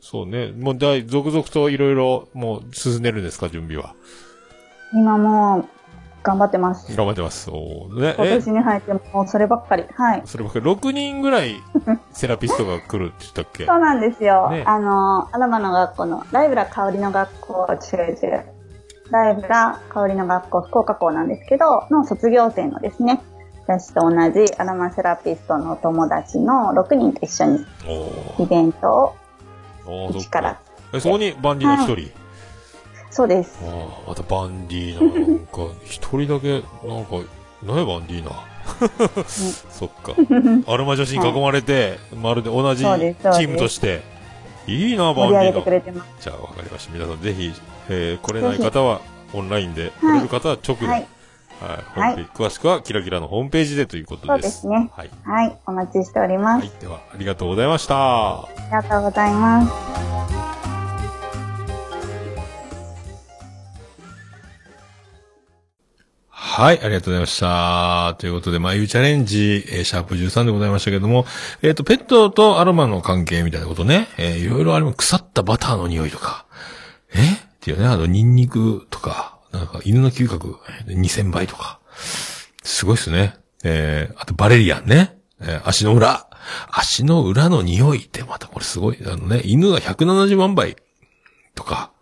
[0.01, 0.51] そうね。
[0.51, 3.93] もう、だい、続々といろいろ、もう、進んでるんですか、準備は。
[4.93, 5.65] 今もう
[6.23, 6.95] 頑張ってます。
[6.95, 7.49] 頑張ってます。
[7.49, 8.15] おーね。
[8.17, 9.85] 今え年に入ってもうそればっかり。
[9.95, 10.21] はい。
[10.25, 11.55] そればっかり、6人ぐらい、
[12.11, 13.65] セラピストが来るって言ったっけ？
[13.65, 14.49] そうなんですよ。
[14.51, 18.45] ねあの、アロマの学校の、ライブラ香りの学校、違う違う。
[19.09, 23.21] ライブラ香りの学校、福岡校なんですけど、の卒業生のですね、
[23.67, 27.65] 私と同じアロマセラピストのお友達の6人と一緒に
[28.37, 29.15] おイベント
[29.85, 30.61] を一からか。
[30.93, 32.20] え、そこにバンディーナ一人？
[33.11, 33.59] そうです。
[33.63, 35.27] ああ、またバンディーナ。
[35.27, 37.17] なんか、一人だけ、なんか、
[37.63, 38.31] 何やバンディーナ。
[39.69, 40.15] そっか。
[40.71, 44.01] アロマ女子に囲まれて、まるで同じチームとして、
[44.67, 46.05] いいな、バンディーナ。
[46.19, 46.93] じゃあ、わかりました。
[46.93, 47.51] 皆さん、ぜひ、
[47.89, 49.01] えー、来れない方は、
[49.33, 51.05] オンラインで、来れる方は直で、ははいい。
[51.61, 54.61] ホームページ詳しくは、キラキラのホームページでということです。
[54.61, 55.09] そうですねはい。
[55.23, 55.59] はい。
[55.67, 56.65] お待ちしております。
[56.65, 56.71] はい。
[56.79, 58.41] では、ありがとうございました。
[58.41, 60.50] ありがとうございます。
[66.53, 68.15] はい、ありがとうございました。
[68.19, 71.25] ということで、まあ、いうチャレンジ、えーシャープ13でございましたけども、
[71.61, 74.97] えっ、と、ペットとアロマの関係みたいなことね、えーいろいろあります。
[74.97, 76.45] 腐ったバターの匂いとか、
[77.13, 77.19] え？
[77.21, 77.23] っ
[77.61, 81.79] ていうね、あと、ニンニクとか、なんか、犬の嗅覚、2000倍とか、
[82.63, 83.35] すごいっすね。
[83.63, 85.17] えーあと、バレリアンね。
[85.39, 86.27] えー足の裏。
[86.69, 88.97] 足の裏の匂いってまたこれすごい。
[89.05, 90.75] あのね、犬が170万倍
[91.55, 91.93] とか、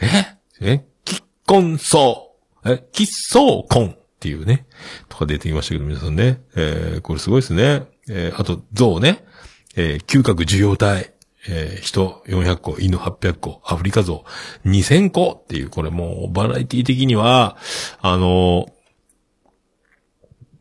[0.00, 0.36] え？
[0.60, 0.84] え？
[1.04, 2.33] キッコンソー、
[2.64, 4.66] え、キッソーコンっていうね、
[5.08, 6.40] とか出てきましたけど、皆さんね。
[6.56, 7.86] えー、これすごいですね。
[8.08, 9.24] えー、あと、象ね。
[9.76, 11.14] えー、嗅覚受容体。
[11.46, 14.24] えー、人400個、犬800個、アフリカゾ
[14.64, 17.56] ウ2000個っていう、これもうバラエティ的には、
[18.00, 18.66] あの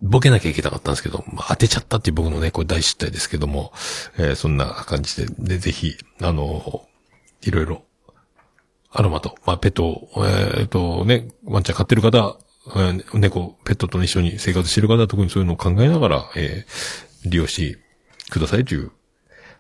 [0.02, 3.72] ボケなきゃいけなかったんですけど、まあ、当てちゃったっていう僕のね、これ大失態ですけども、
[4.18, 6.86] えーそんな感じで、で、ぜひ、あの
[7.42, 7.84] いろいろ、
[8.94, 12.38] アロマと、まあ、ペットを、えーっと、ね、ワンちゃん飼ってる方、
[12.76, 17.80] え猫、ペットと一緒に生活してる方は特にそういうのを考えながら、えー利用して
[18.30, 18.92] くださいという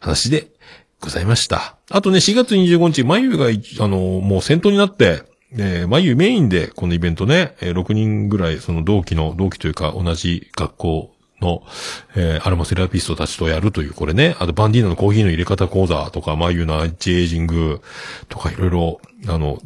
[0.01, 0.47] 話で
[0.99, 1.77] ございました。
[1.89, 5.23] あとね、4月25日、眉が、あの、もう先頭になって、
[5.53, 11.12] えー、眉メインでこのイベントね、えー6人ぐらい、その同期の、同期というか同じ学校
[11.43, 11.63] の、
[12.15, 17.81] えーアロマセラピストたちとやるという、これね、あとバンディーナのコーヒーの入れ方講座とか、眉のアンチエイジング
[18.29, 19.59] とかいろいろ、あの、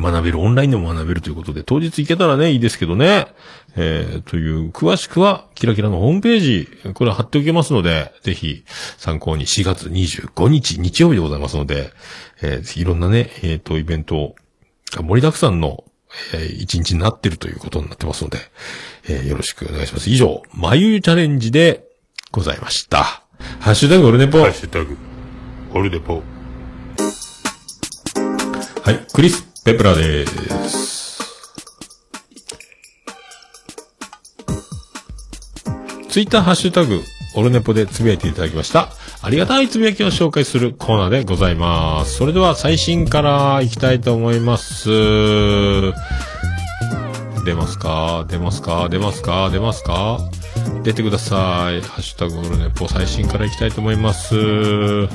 [0.00, 3.26] 学べる、オンラインでも学べるということで、当日行けたらね、いいですけどね。
[3.76, 8.64] えー、という、詳しくは、キラキラのホームページ、これ貼っておきますので、ぜひ、
[8.96, 11.90] 参考に4月25日、日曜日でございますので、
[12.42, 14.36] えーいろんなね、えっ、と、イベント
[14.96, 15.84] 盛りだくさんの、
[16.34, 18.38] えー一日になってるということになってますので、
[19.08, 20.10] えーよろしくお願いします。
[20.10, 21.84] 以上、眉チャレンジで
[22.32, 23.22] ございました。
[23.60, 24.38] ハッシュタグオルネポ。
[24.38, 24.96] ハッシュタグ、
[25.74, 26.22] オルネポ。
[28.82, 31.18] はい、クリス・ペプラです。
[36.08, 37.02] ツイッターハッシュタグ、
[37.36, 38.88] オルネポでつぶやいていただきました。
[39.20, 42.16] ありがたいつぶやきを紹介するコーナーでございます。
[42.16, 44.88] それでは最新から行きたいと思います。
[47.44, 48.24] 出ますか？
[48.28, 48.88] 出ますか？
[48.88, 49.50] 出ますか？
[49.50, 50.18] 出ますか？
[50.82, 51.80] 出てください。
[51.82, 55.08] ハッシュタグオルネポ最新から行きたいと思います。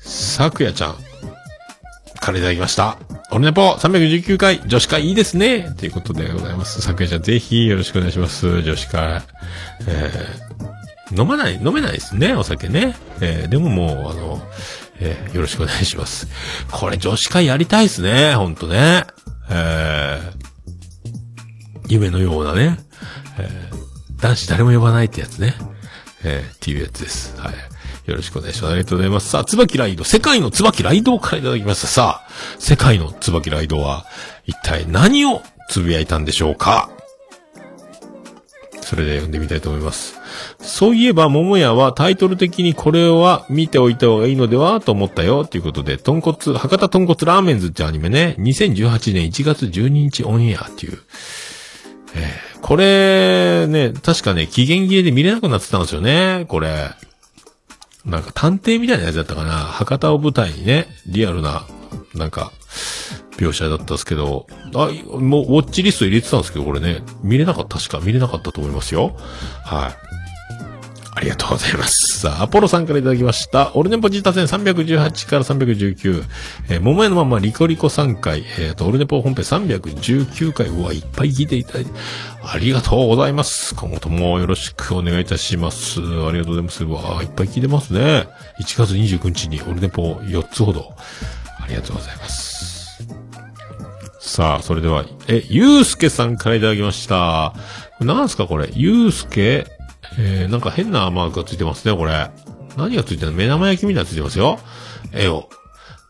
[0.00, 0.96] さくやちゃん
[2.20, 2.96] からいただきました。
[3.34, 6.82] オルネポ319回女子会いいですねということでございます。
[6.82, 8.60] さくやちゃんぜひよろしくお願いします。
[8.60, 9.22] 女子会。
[9.88, 12.94] えー、飲まない、飲めないですね、お酒ね。
[13.22, 14.42] えー、でももう、あの、
[15.00, 16.28] えーよろしくお願いします。
[16.70, 19.04] これ女子会やりたいですね、ほんとね。
[19.48, 22.78] えー、夢のようなね。
[23.38, 23.82] えー
[24.20, 25.54] 男子誰も呼ばないってやつね。
[26.22, 27.34] えーっていうやつです。
[27.40, 27.54] はい。
[28.06, 28.72] よろしくお願いします。
[28.72, 29.30] ありがとうございます。
[29.30, 30.04] さあ、椿ライド。
[30.04, 31.86] 世界の椿ライドからいただきました。
[31.86, 34.06] さあ、世界の椿ライドは、
[34.46, 36.90] 一体何をつぶやいたんでしょうか？
[38.80, 40.20] それで読んでみたいと思います。
[40.58, 45.44] そういえば、桃屋はタイトル的にこれは見ておいた方がいいのではと思ったよ。
[45.44, 50.98] ということで、豚骨、博多豚骨ラーメンズってアニメね、2018年1月12日オンエアっていう。
[52.14, 56.90] えーこれ、ね、確かね、期限切れで見れなくなってたんですよね、これ。
[58.04, 59.52] なんか探偵みたいなやつだったかな。
[59.52, 61.64] 博多を舞台にね、リアルな、
[62.14, 62.52] なんか、
[63.36, 68.00] 描写だったんですけど、あ、もう、ウォッチリスト入れてたんですけど、これね、見れなかった、しか？
[68.00, 69.16] 見れなかったと思いますよ。
[69.64, 70.11] はい。
[71.14, 72.20] ありがとうございます。
[72.20, 73.72] さあ、アポロさんからいただきました。
[73.74, 76.24] オルネポジータ戦318から319。
[76.70, 78.44] えー、桃屋のままリコリコ3回。
[78.58, 80.68] えーと、オルネポ本編319回。
[80.68, 81.90] うわ、いっぱい聞いていただいて。
[82.42, 83.74] ありがとうございます。
[83.74, 86.00] 今後ともよろしくお願いいたします。
[86.00, 86.02] あ
[86.32, 86.84] りがとうございます。
[86.84, 88.26] うわ、いっぱい聞いてますね。
[88.60, 90.94] 1月29日にオルネポ4つほど。
[91.60, 93.06] ありがとうございます。
[94.18, 97.52] さあ、それでは、え、ゆうすけさんからいただきました。
[98.00, 98.70] なんすかこれ？
[98.72, 99.66] ゆうすけ
[100.18, 102.30] えー、なんか変なマークがついてますね、これ。
[102.76, 103.36] 何がついてるの？
[103.36, 104.58] 目玉焼きみたいなついてますよ。
[105.12, 105.48] 絵を。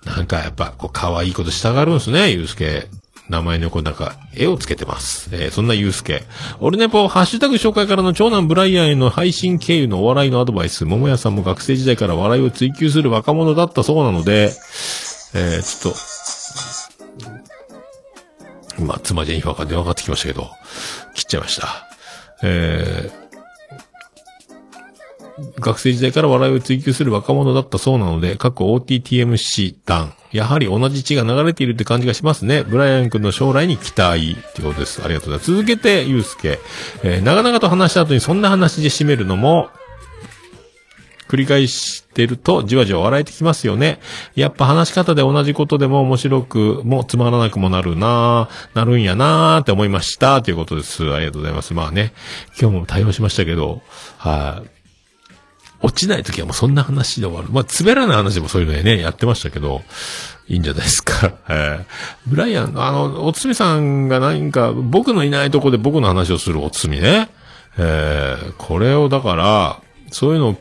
[0.05, 2.89] なんかやっぱ、こう、可愛いことしたがるんですね、ゆうすけ。
[3.29, 5.31] 名前の横になんか、絵をつけてます。
[5.33, 6.25] えー、そんなゆうすけ。
[6.59, 10.85] オルネポ、ハッシュタグ紹介からの長男ブライアンへの配信経由のお笑いのアドバイス。
[10.85, 14.53] 桃屋さんも学生時代から笑いを追求する若者だったそうなので、
[15.35, 15.99] えー、ちょっと、
[18.79, 20.51] 今、妻ジェニファーから電話かかってきましたけど、
[21.15, 21.89] 切っちゃいました。
[22.43, 23.22] えー、
[25.59, 30.13] 学生時代から笑いを追求する若者だったそうなので、過去 OTTMC 団。
[30.33, 32.63] やはり同じ血が流れているって感じがしますね。
[32.63, 35.03] ブライアン君の将来に期待ってことです。
[35.05, 35.51] ありがとうございます。
[35.53, 36.59] 続けて、ゆうすけ。
[37.03, 39.69] えー長々と話した後にそんな話で締めるのも、
[41.33, 44.01] 繰り返してるとじわじわ笑えてきますよね。
[44.35, 50.43] やっぱ話し方で同じことでも面白くもつまらなくもなるなぁ、なるんやなぁって思いました。
[50.43, 51.11] ということです。
[51.11, 51.73] ありがとうございます。
[51.73, 52.13] まあね、
[52.61, 53.81] 今日も対応しましたけど、
[54.19, 54.69] はい、
[55.83, 57.49] 落ちない時はもうそんな話で終わる。
[57.51, 59.83] まあ、滑らない話でもそういうのでね、やってましたけど、
[60.49, 61.35] いいんじゃないですか。
[61.49, 61.85] えー、
[62.27, 67.29] ブライアン、あの、おつみさんが何か、僕のいないとこで僕の話をするおつみね。
[67.79, 69.81] えー、これをだから、
[70.11, 70.57] そういうのを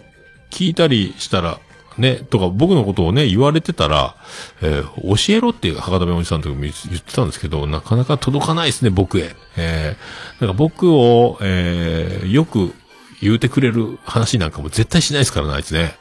[0.49, 1.59] 聞いたりしたら、
[1.97, 4.15] ね、とか僕のことをね、言われてたら、
[4.61, 4.91] えー
[5.27, 9.35] 教えろっていう博多弁おじさんとかも言言ってたんですけど、なかなか届かないですね、僕へ。
[9.57, 12.73] えー、なんか僕を、えーよく
[13.21, 15.95] 言うてくれる話なんかも絶対しないですからね、あいつね。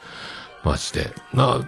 [0.65, 1.13] マジで。
[1.33, 1.61] な、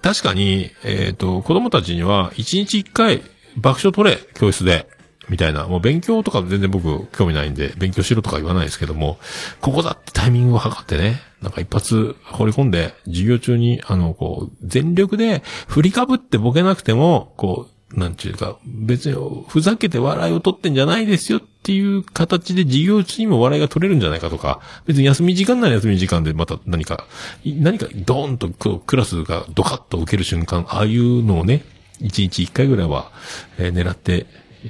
[0.00, 3.22] 確かに、えっ、と、子供たちには、一日一回
[3.56, 4.88] 爆笑取れ、教室で。
[5.28, 5.66] みたいな。
[5.66, 9.18] もう勉強とか全然僕興味ないんで、勉強しろとか言わないですけども、
[9.60, 27.06] ここだってタイミングを測ってね、なんか一発放り込んで、授業中に、あの、こう、全力で振りかぶってボケなくても、こう、なんていうか、別にふざけて笑いを取ってんじゃないですよっていう形で授業中にも笑いが取れるんじゃないかとか、別に休み時間なら休み時間でまた何か、
[27.44, 31.64] 何かドーンとクラスがドカッと受ける瞬間、ああいうのをね、
[32.00, 33.12] 一日一回ぐらいは、
[33.58, 34.26] えー狙って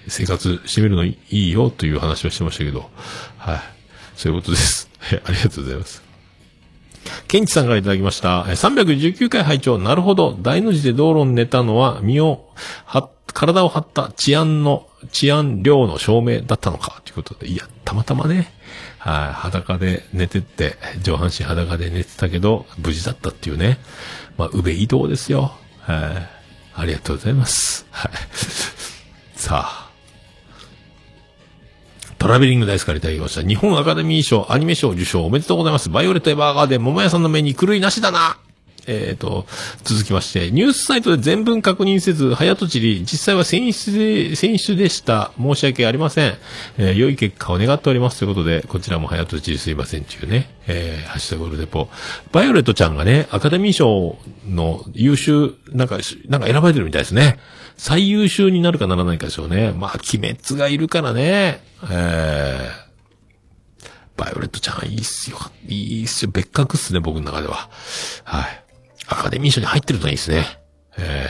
[0.08, 2.90] 生活してみるのいいよという話をしてましたけど、
[3.38, 3.60] はい。
[4.16, 4.90] そういうことです。
[5.24, 6.11] ありがとうございます。
[7.28, 8.42] ケンチさんからいただきました。
[8.42, 10.36] 319回拝聴なるほど。
[10.40, 12.48] 大の字で道路に寝たのは、身を
[12.84, 17.02] は、体を張った治安の、治安量の証明だったのか。
[17.04, 18.52] ということで、いや、たまたまね、
[18.98, 23.78] はい、裸で寝てって、上半身裸で寝てたけど、無事だったっていうね。
[24.36, 25.52] まあ、宇部移動ですよ。
[25.80, 26.42] はい。
[26.74, 27.86] ありがとうございます。
[27.90, 28.12] はい。
[29.34, 29.81] さあ。
[32.22, 33.42] トラベリングダイスからいただきました。
[33.42, 35.90] 日本アカデミー賞アニメ賞受賞おめでとうございます。
[35.90, 38.38] バイオレットエヴァーガーデン桃屋さんの目に狂いなしだな
[38.86, 39.46] えーと、
[39.84, 45.32] 続きまして、ニュースサイトで全文確認せず、早とちり、実際は選出で、選出でした。
[45.40, 46.34] 申し訳ありません。
[46.78, 48.18] えー良い結果を願っております。
[48.18, 51.88] ということで、こちらも早とちりすいませんっていうね、えー、ハッシュタグルデポ。
[52.32, 57.38] バイオレットちゃんがね、アカデミー賞の優秀、なんか、なんか選ばれてるみたいですね。
[57.76, 59.72] 最優秀になるかならないかでしょうね。
[59.72, 61.62] まあ、鬼滅がいるからね。
[61.90, 65.38] えー、バイオレットちゃんいいっすよ。
[65.66, 66.30] いいっすよ。
[66.32, 67.70] 別格っすね、僕の中では。
[68.24, 68.62] はい。
[69.12, 70.46] アカデミー賞に入ってるのはいいですね。
[70.98, 71.26] え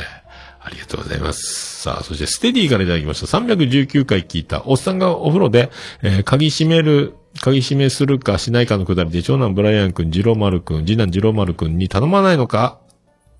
[0.62, 1.82] ー、ありがとうございます。
[1.82, 3.26] さあ、そしてステディからいただきました。
[3.38, 4.62] 319回聞いた。
[4.66, 5.70] おっさんがお風呂で、
[6.02, 12.78] えー鍵閉める、鍵閉めするかしないかのくだりで、長男ブライアン君、ジローマル君、次男ジローマル君に頼まないのか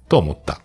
[0.09, 0.61] と思った。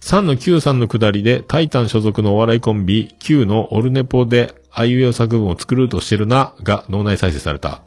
[0.00, 7.82] 3の9さんのくだりで、タイタン所属のお笑いコンビ、9のオルネポで、あいうえお作文を作るとしてるな、が脳内再生された。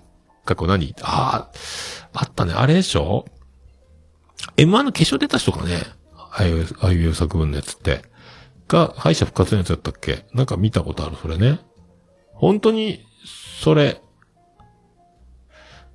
[0.46, 0.94] 過去何？
[1.02, 1.50] あ
[2.14, 2.54] あ、あったね。
[2.54, 3.26] あれでしょ？
[4.66, 5.84] ?M1 の決勝出た人かね
[6.32, 8.04] あいうえお、あいう作文のやつって。
[8.68, 11.60] が、敗者復活のやつだったっけなんか見たことある、それね。
[12.34, 13.06] 本当に、
[13.62, 14.02] それ、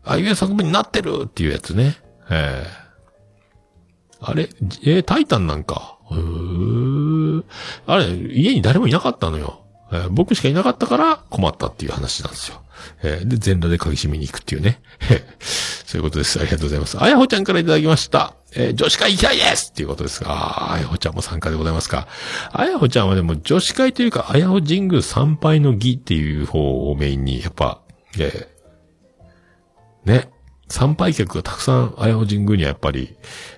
[0.05, 1.97] あいう作文になってるっていうやつね。
[2.31, 2.87] ええ
[4.21, 4.49] あれ
[4.83, 5.99] えータイタンなんか。
[6.11, 7.45] へー
[7.87, 9.66] あれ、家に誰もいなかったのよ。
[9.93, 12.63] えー僕しかいなかったから困ったっていう話なんですよ。
[13.03, 14.81] えーで、全裸で鍵閉めに行くっていうね。
[15.41, 16.41] そういうことです。
[16.41, 17.01] ありがとうございます。
[17.03, 18.35] あやほちゃんからいただきました。
[18.55, 22.09] えー女子会行きたいですっていうことですが、あやほちゃんも参加でございますか。
[22.53, 27.81] あやほちゃんはでも女子会というか、あやほ神宮参拝の儀っていう方をメインに、やっぱ、
[28.19, 30.31] えーね、
[30.69, 33.17] 参拝客がたくさん、あやほ神宮にはやっぱり、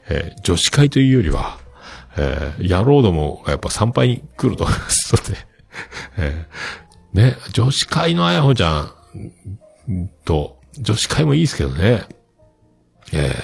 [0.09, 1.59] えー女子会というよりは、
[2.17, 5.15] えー野郎どもがやっぱ参拝に来ると思います、
[6.19, 8.93] えーね、女子会のあやほちゃ
[9.91, 12.05] んと、女子会もいいですけどね、
[13.13, 13.35] え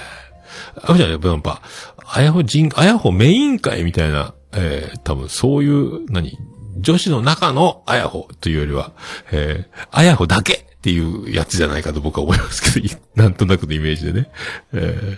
[0.77, 1.61] ー、あやほちゃんやっぱやっぱ、
[2.05, 6.37] あやほ人、あやほメイン会みたいな、えー多分そういう、何、
[6.77, 8.91] 女子の中のあやほというよりは、
[9.31, 14.29] えー、あやほだけっていうやつじゃないかと僕は思いますけど、 なんとなくのイメージでね。
[14.73, 15.17] え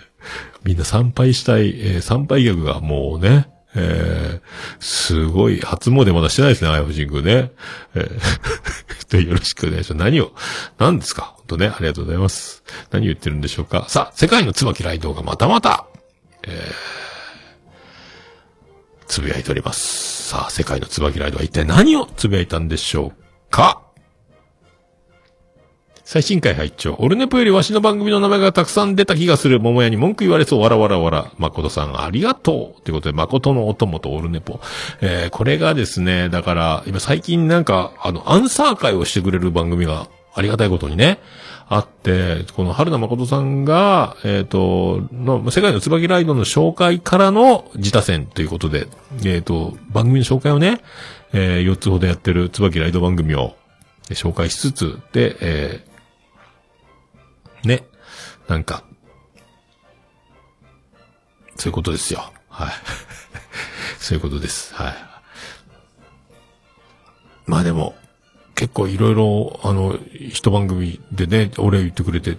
[0.64, 7.52] みんな参拝したい、えー参拝客がもうね、えーすごい、初詣まだしてないですね、あやほ神宮ね。
[7.94, 8.08] えー
[9.08, 9.98] とよろしくお願いします。
[10.04, 10.32] 何を、
[10.78, 11.32] 何ですか？
[11.36, 12.62] 本当ね、ありがとうございます。
[12.90, 13.86] 何言ってるんでしょうか？
[13.88, 15.86] さあ、世界の椿ライドがまたまた
[16.46, 16.70] え、
[19.06, 20.28] つぶやいております。
[20.28, 23.80] さあ、世界の椿ライドは一体何をつぶやいたんでしょうか？
[26.10, 31.32] 最新回拝聴オルネポよりわしの番組の名前がたくさん出た気がする桃屋に文句言われそう、わらわらわら。
[31.36, 34.58] 誠さん、ありがとうということで、誠のお供とオルネポ。
[35.02, 41.18] えー、これがですね、だから、今最近なんか、あの、アンサー会をしてくれる番組がありがたいことにね、
[41.68, 48.86] あって、この春名誠さんが、えっ、と、の、世界の椿ライドの紹介からの自他戦ということで、
[49.26, 50.80] えっ、と、番組の紹介をね、
[51.34, 53.56] えー、4つほどやってる椿ライド番組を
[54.04, 55.84] 紹介しつつ、で、え
[57.64, 57.84] ね。
[58.48, 58.84] なんか、
[61.56, 62.32] そういうことですよ。
[62.48, 62.72] はい。
[63.98, 64.74] そういうことです。
[64.74, 64.94] はい。
[67.46, 67.96] まあでも、
[68.54, 72.36] 結構いろいろ、あの、一番組でね、お礼言ってくれて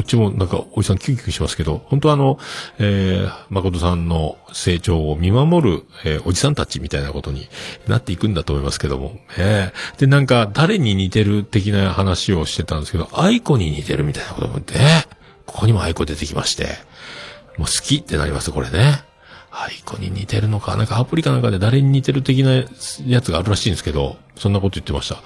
[0.00, 2.38] こっちもなんか、おじさんキュンキュンしますけど、本当あの、
[2.78, 7.48] えー、誠さんの成長を見守る、えーおじさんたちみたいなことに
[7.86, 14.78] なっていくんだと思いますけども、えーで、なんか、誰に似てる的な話をしてたんですけど、愛子に似てるみたいなことも言って、
[15.44, 16.64] ここにも愛子出てきまして、
[17.58, 19.04] もう好きってなります、これね。
[19.50, 22.64] アイコに似てるのか、なんかアプリかなんかで誰に似てる的な
[23.06, 25.16] やつがあるらしいんですけど、そんなこと言ってました。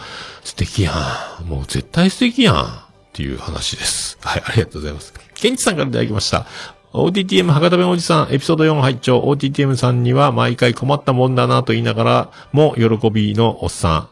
[0.42, 0.92] 素敵や
[1.40, 1.44] ん。
[1.44, 2.83] もう絶対素敵やん。
[3.14, 4.18] っていう話です。
[4.22, 5.14] はい、ありがとうございます。
[5.34, 6.46] ケンチさんからいただきました。
[6.92, 14.08] OTTM 博多弁おじさん、エピソード4拝聴 OTTM さんには毎回困ったもんだなと言いながらも、喜びのおっさん。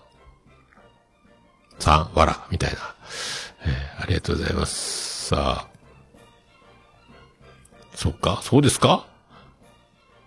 [1.80, 2.78] さん、わら、みたいな。
[3.64, 5.26] えーありがとうございます。
[5.28, 5.68] さあ。
[7.94, 9.06] そっか、そうですか？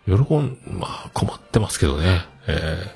[0.06, 2.26] 喜ん、まあ、困ってますけどね。
[2.48, 2.52] え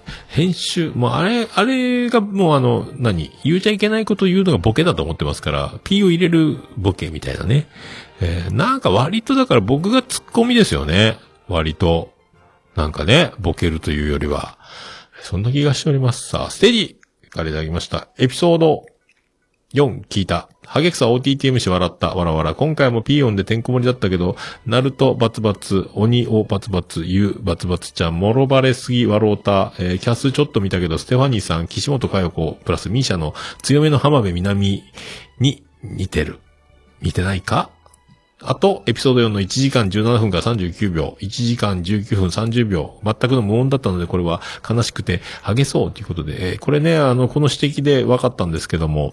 [0.05, 7.67] ー編集、もうあれ、あれがもうあの、何言うちゃいけないこと言うのがボケだと思ってますから、P を入れるボケみたいなね。
[8.21, 11.17] えーなんか割とだから僕がツッコミですよね。
[11.47, 12.13] 割と。
[12.75, 14.57] なんかね、ボケるというよりは。
[15.21, 16.29] そんな気がしております。
[16.29, 16.95] さあ、ステディ
[17.29, 18.07] からいただきました。
[18.17, 18.85] エピソード
[19.73, 20.47] 4聞いた。
[20.69, 22.13] ハゲクサ OTTM し笑った。
[22.13, 22.53] わらわら。
[22.53, 24.35] 今回もピーヨンでてんこ盛りだったけど、
[24.67, 34.83] ナルトバツバツ、鬼オバツバツ、ユバツバツちゃん、モロバレすぎ、ワロータ、えーキャスちょっと見たけど、ステファニーさん、岸本佳代子、プラスミーシャの強めの浜辺美波
[35.39, 36.37] に似てる。
[37.01, 37.71] 似てないか？
[38.43, 44.39] あと、エピソード4の1時間17分から39秒、1時間19分30秒、全くの無音だったので、これは
[44.69, 49.11] 悲しくて、ハゲそうということで、えーこれね、あの、この指摘で分かったんですけども、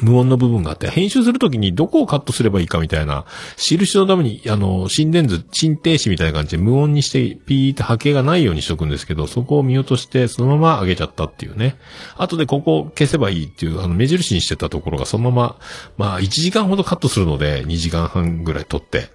[0.00, 3.26] 無音の部分があって、編集するときにどこをカットすればいいかみたいな、
[3.58, 11.76] 印のために、あの、心電図、心停止みたいな感じで無音にして、ピーって波形がないようにしとくんですけど、そこを見落として、そのまま上げちゃったっていうね。
[12.16, 15.56] 後でここ消せばいいっていう、あの、目印にしてたところがそのまま、
[15.98, 19.10] まあ、1時間ほどカットするので、2時間半ぐらい撮って、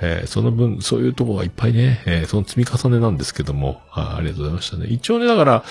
[0.00, 4.86] えーその分、そういうところがいっぱいね、えーその積み重ねなんですけども、あありがとうございましたね。
[4.86, 5.64] 一応ね、だから、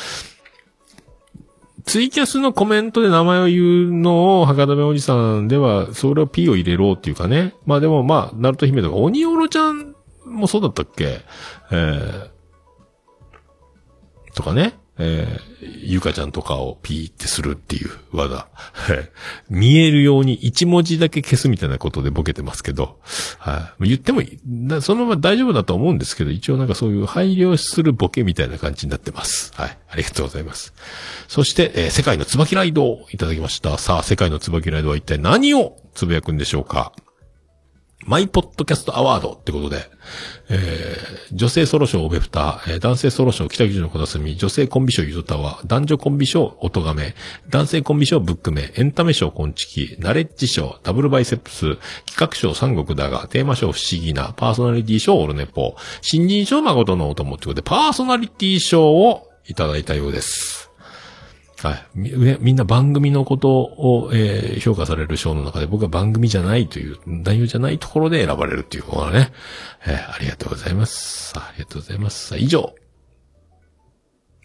[1.86, 7.56] ツイキャスのコメントで名前を言うのを、博多弁おじさんでは、それを P を入れろっていうかね。
[7.66, 11.22] まあでもまあ、ナルト姫とか、鬼おろちゃんもそうだったっけ？
[11.72, 14.80] えー、とかね。
[15.04, 18.48] えー、ゆかちゃんとかをピーってするっていう技。
[19.50, 23.00] 見えるように一文字だけ消すみたいなことでボケてますけど、
[23.40, 23.88] はい。
[23.90, 24.82] 言ってもいい。
[24.82, 29.52] そのまま大丈夫だと思うんですけど、一応なんかそういう配慮するボケみたいな感じになってます。
[29.56, 29.78] はい。
[29.90, 30.74] ありがとうございます。
[31.28, 33.78] そして、えー世界の椿ライドをいただきました。
[33.78, 36.94] さあ、世界の椿ライドは一体何をつぶやくんでしょうか？
[38.06, 39.86] マイポッドキャストアワードってことで、
[40.50, 47.14] えー、女性ソロ賞オベフタ、えー男性ソロ賞北九州の小霞、女性コンビ賞ゆずたわ、男女コンビ賞音亀、
[47.50, 60.61] 男性コンビ賞ブックメ、エンタメ賞コンチキ、ナレッジ賞ダブルバイセプス、企画賞三国だが、テーマ賞不思議な、パーソナリティ賞オルネポ、新人賞誠のお供ってことで、パーソナリティ賞をいただいたようです。
[61.62, 61.86] はい。
[61.94, 69.32] みみんな番組のことを、えー評価される賞の中で僕は番組じゃないという、内容じゃないところで選ばれるっていうのはね、
[69.86, 71.34] えーありがとうございます。
[71.38, 72.38] ありがとうございます。
[72.38, 72.74] 以上。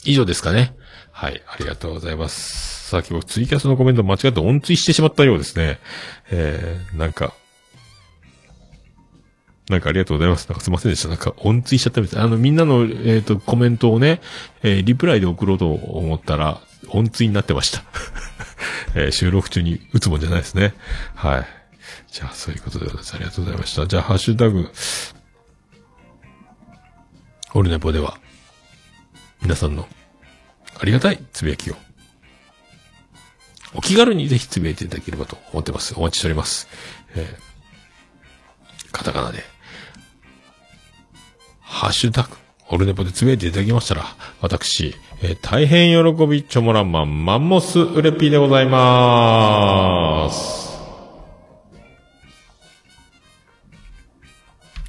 [0.04, 0.76] 以上ですかね。
[1.10, 1.42] はい。
[1.48, 2.88] ありがとうございます。
[2.90, 5.78] さっき僕ツイキャスのコメント間違って音追してしまったようですね。
[6.30, 7.34] えー、なんか、
[9.68, 10.48] なんかありがとうございます。
[10.48, 11.08] なんかすいませんでした。
[11.08, 12.22] なんか音追しちゃったみたい。
[12.22, 14.20] あの、みんなの、えっ、と、コメントをね、
[14.62, 17.82] えーリプライで送ろうと思ったら、音追になってました。
[18.95, 20.74] えー収録中に打つもんじゃないですね。
[21.14, 21.47] はい。
[22.11, 23.14] じゃあ、そういうことでございます。
[23.14, 23.87] ありがとうございました。
[23.87, 24.72] じゃあ、ハッシュタグ、
[27.55, 28.18] オルネポでは、
[29.43, 29.89] 皆さんの、
[30.80, 31.76] ありがたいつぶやきを、
[33.74, 35.95] お気軽にぜひつぶやいていただければと思ってます。
[35.97, 36.68] お待ちしております。
[37.14, 37.47] えー
[38.93, 39.45] カタカナで、
[41.61, 42.30] ハッシュタグ、
[42.68, 44.04] オルネポでつぶやいていただきましたら、
[44.40, 50.66] 私、えー大変喜びチョモランマン、マンモスウレピーでございます。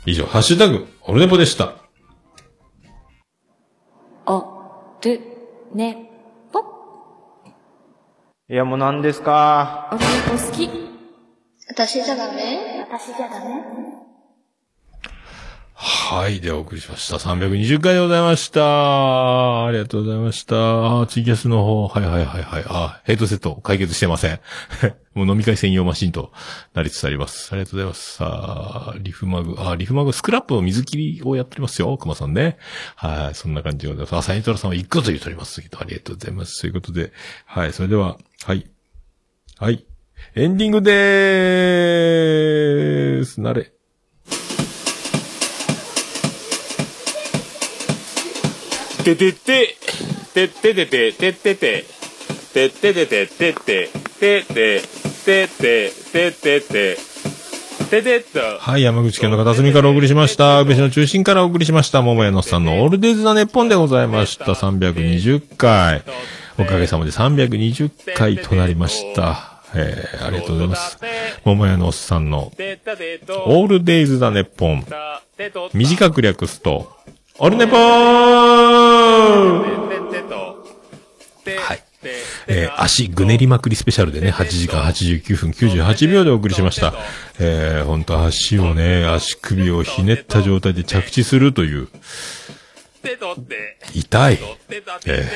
[0.05, 1.75] 以上、ハッシュタグ、オルネポでした。
[4.25, 4.43] お、
[5.03, 5.21] る、
[5.75, 6.09] ね、
[6.51, 6.61] ぽ。
[8.49, 9.89] いや、もう何ですか？
[9.91, 10.69] 俺の子好き。
[11.69, 12.87] 私じゃダメ？
[12.89, 14.06] は
[15.79, 16.41] はい。
[16.41, 17.17] ではお送りしました。
[17.17, 19.67] 320回でございました。
[19.67, 21.01] ありがとうございました。
[21.01, 22.65] あツイキャスの方、はいはいはいはい。
[22.67, 24.39] あ、ヘッドセット解決してません。
[25.13, 26.31] もう飲み会専用マシンと
[26.73, 27.49] なりつつあります。
[27.51, 28.15] ありがとうございます。
[28.15, 31.95] さあ、リフマグ、あ、リフマグ、スクラップの水切りをやっておりますよ。
[31.95, 32.57] 熊さんね。
[32.95, 33.35] はい。
[33.35, 34.15] そんな感じでございます。
[34.15, 36.59] あ、サイントラさんは一個と言っておりますけど、ありがとうございます。
[36.59, 37.11] ということで、
[37.45, 37.73] はい。
[37.73, 38.65] それでは、はい。
[39.59, 39.85] はい。
[40.33, 43.41] エンディングでーす。
[43.41, 43.76] なれ。
[49.07, 49.77] ててて、
[50.33, 51.85] てててて、ててて、
[52.53, 53.89] てててて、てて、
[54.19, 54.81] てて、
[55.23, 56.97] てて、ててて、
[57.89, 58.39] ててと。
[58.59, 60.59] はい、山口県の片隅からお送りしました。
[60.59, 62.01] 宇部市の中心からお送りしました。
[62.01, 64.43] 桃屋のおっさんのオールデイズ・ザ・ネッポンでございました。
[64.43, 66.03] 320回。
[66.59, 69.61] おかげさまで320回となりました。
[69.73, 70.97] えー、ありがとうございます。
[71.45, 74.85] 桃屋のおっさんのオールデイズ・ザ・ネッポン。
[75.73, 76.96] 短く略すと、
[77.39, 77.79] オールネポー！
[81.59, 81.83] はい。
[82.47, 86.93] えー足ぐねりまくりスペシャルでね、8時間89分98秒でお送りしました。
[87.39, 91.87] えー、ほんと足をね、足首をひねった状態で着地するという、
[93.93, 94.39] 痛い。
[95.05, 95.29] え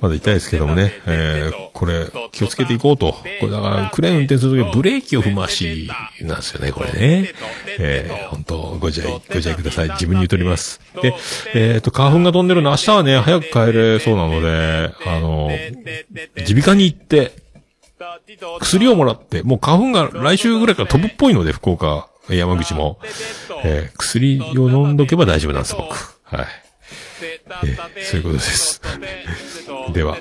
[0.00, 3.12] まだ痛いですけどもね、えー、これ、気をつけていこうと。
[3.12, 5.88] これだから、クレーン運転するときブレーキを踏む足
[6.20, 7.32] なんですよね、これね。
[7.78, 9.88] えー、本当ご自愛、ご自愛ください。
[9.90, 10.80] 自分に言うとります。
[11.02, 11.14] で、
[11.54, 15.50] えっ、と、花粉が飛んでるの、明日はね、早く帰れそうなので、あの、
[16.36, 17.32] 耳鼻科に行って、
[18.60, 22.98] 薬をもらって、もう花粉が来週ぐらいから飛ぶっぽいので、福岡、山口も。
[23.64, 26.18] えー薬を飲んどけば大丈夫なんです、僕。
[26.24, 26.46] はい。
[27.22, 28.80] えーそういうことです。
[29.92, 30.16] では、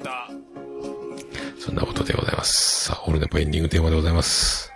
[1.59, 2.85] そんなことでございます。
[2.85, 4.71] さあ、オルネポエンディングテーマでございます。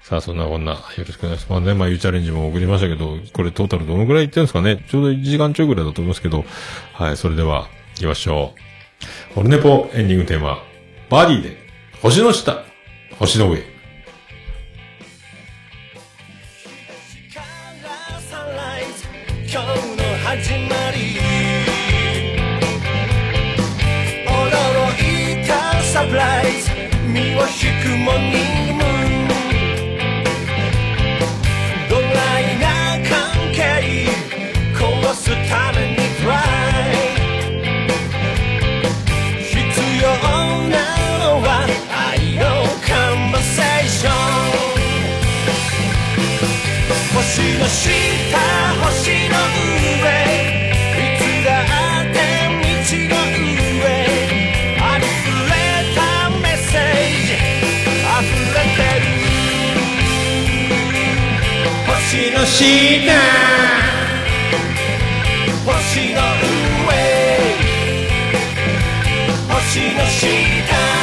[0.00, 1.50] さあ、そんなこんな、よろしくお願いします。
[1.50, 6.44] まあね、まあ、ゆうチャレンジも送りましたけど、これトータルどのぐらいいってるんですかねちょうど1時間ちょいぐらいだと思いますけど、
[6.92, 8.54] はい、それでは、行きましょ
[9.36, 9.40] う。
[9.40, 10.62] オルネポエンディングテーマ、
[11.10, 11.56] バディで、
[12.00, 12.64] 星の下、
[13.18, 13.73] 星の上。
[27.34, 27.50] 身を引
[27.82, 28.38] くモーニ
[28.70, 29.28] ングムーン
[31.88, 32.06] ドラ
[32.40, 32.66] イな
[33.08, 33.12] 関
[33.52, 33.58] 係
[34.72, 34.82] 壊
[35.14, 36.94] すためにトライ
[39.42, 39.52] 必
[40.00, 40.06] 要
[40.68, 40.74] な
[41.18, 41.46] のは
[41.90, 42.42] 愛の
[42.86, 44.12] カンバセーション
[47.16, 47.22] 星
[47.58, 47.90] の下
[48.84, 49.23] 星
[62.44, 63.14] 星の下
[65.64, 66.20] 星の
[66.84, 66.92] 上。
[69.48, 70.93] 星の下。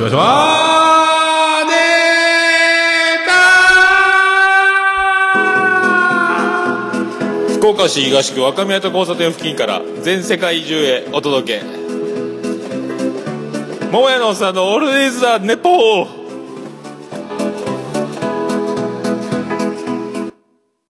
[0.00, 0.20] しましょう。
[0.22, 11.66] あーねー福岡市東区若宮と交差点付近から全世界中へお届け。
[13.92, 16.19] 桃屋のおっさんのオールディーズ・ザ・ネポー。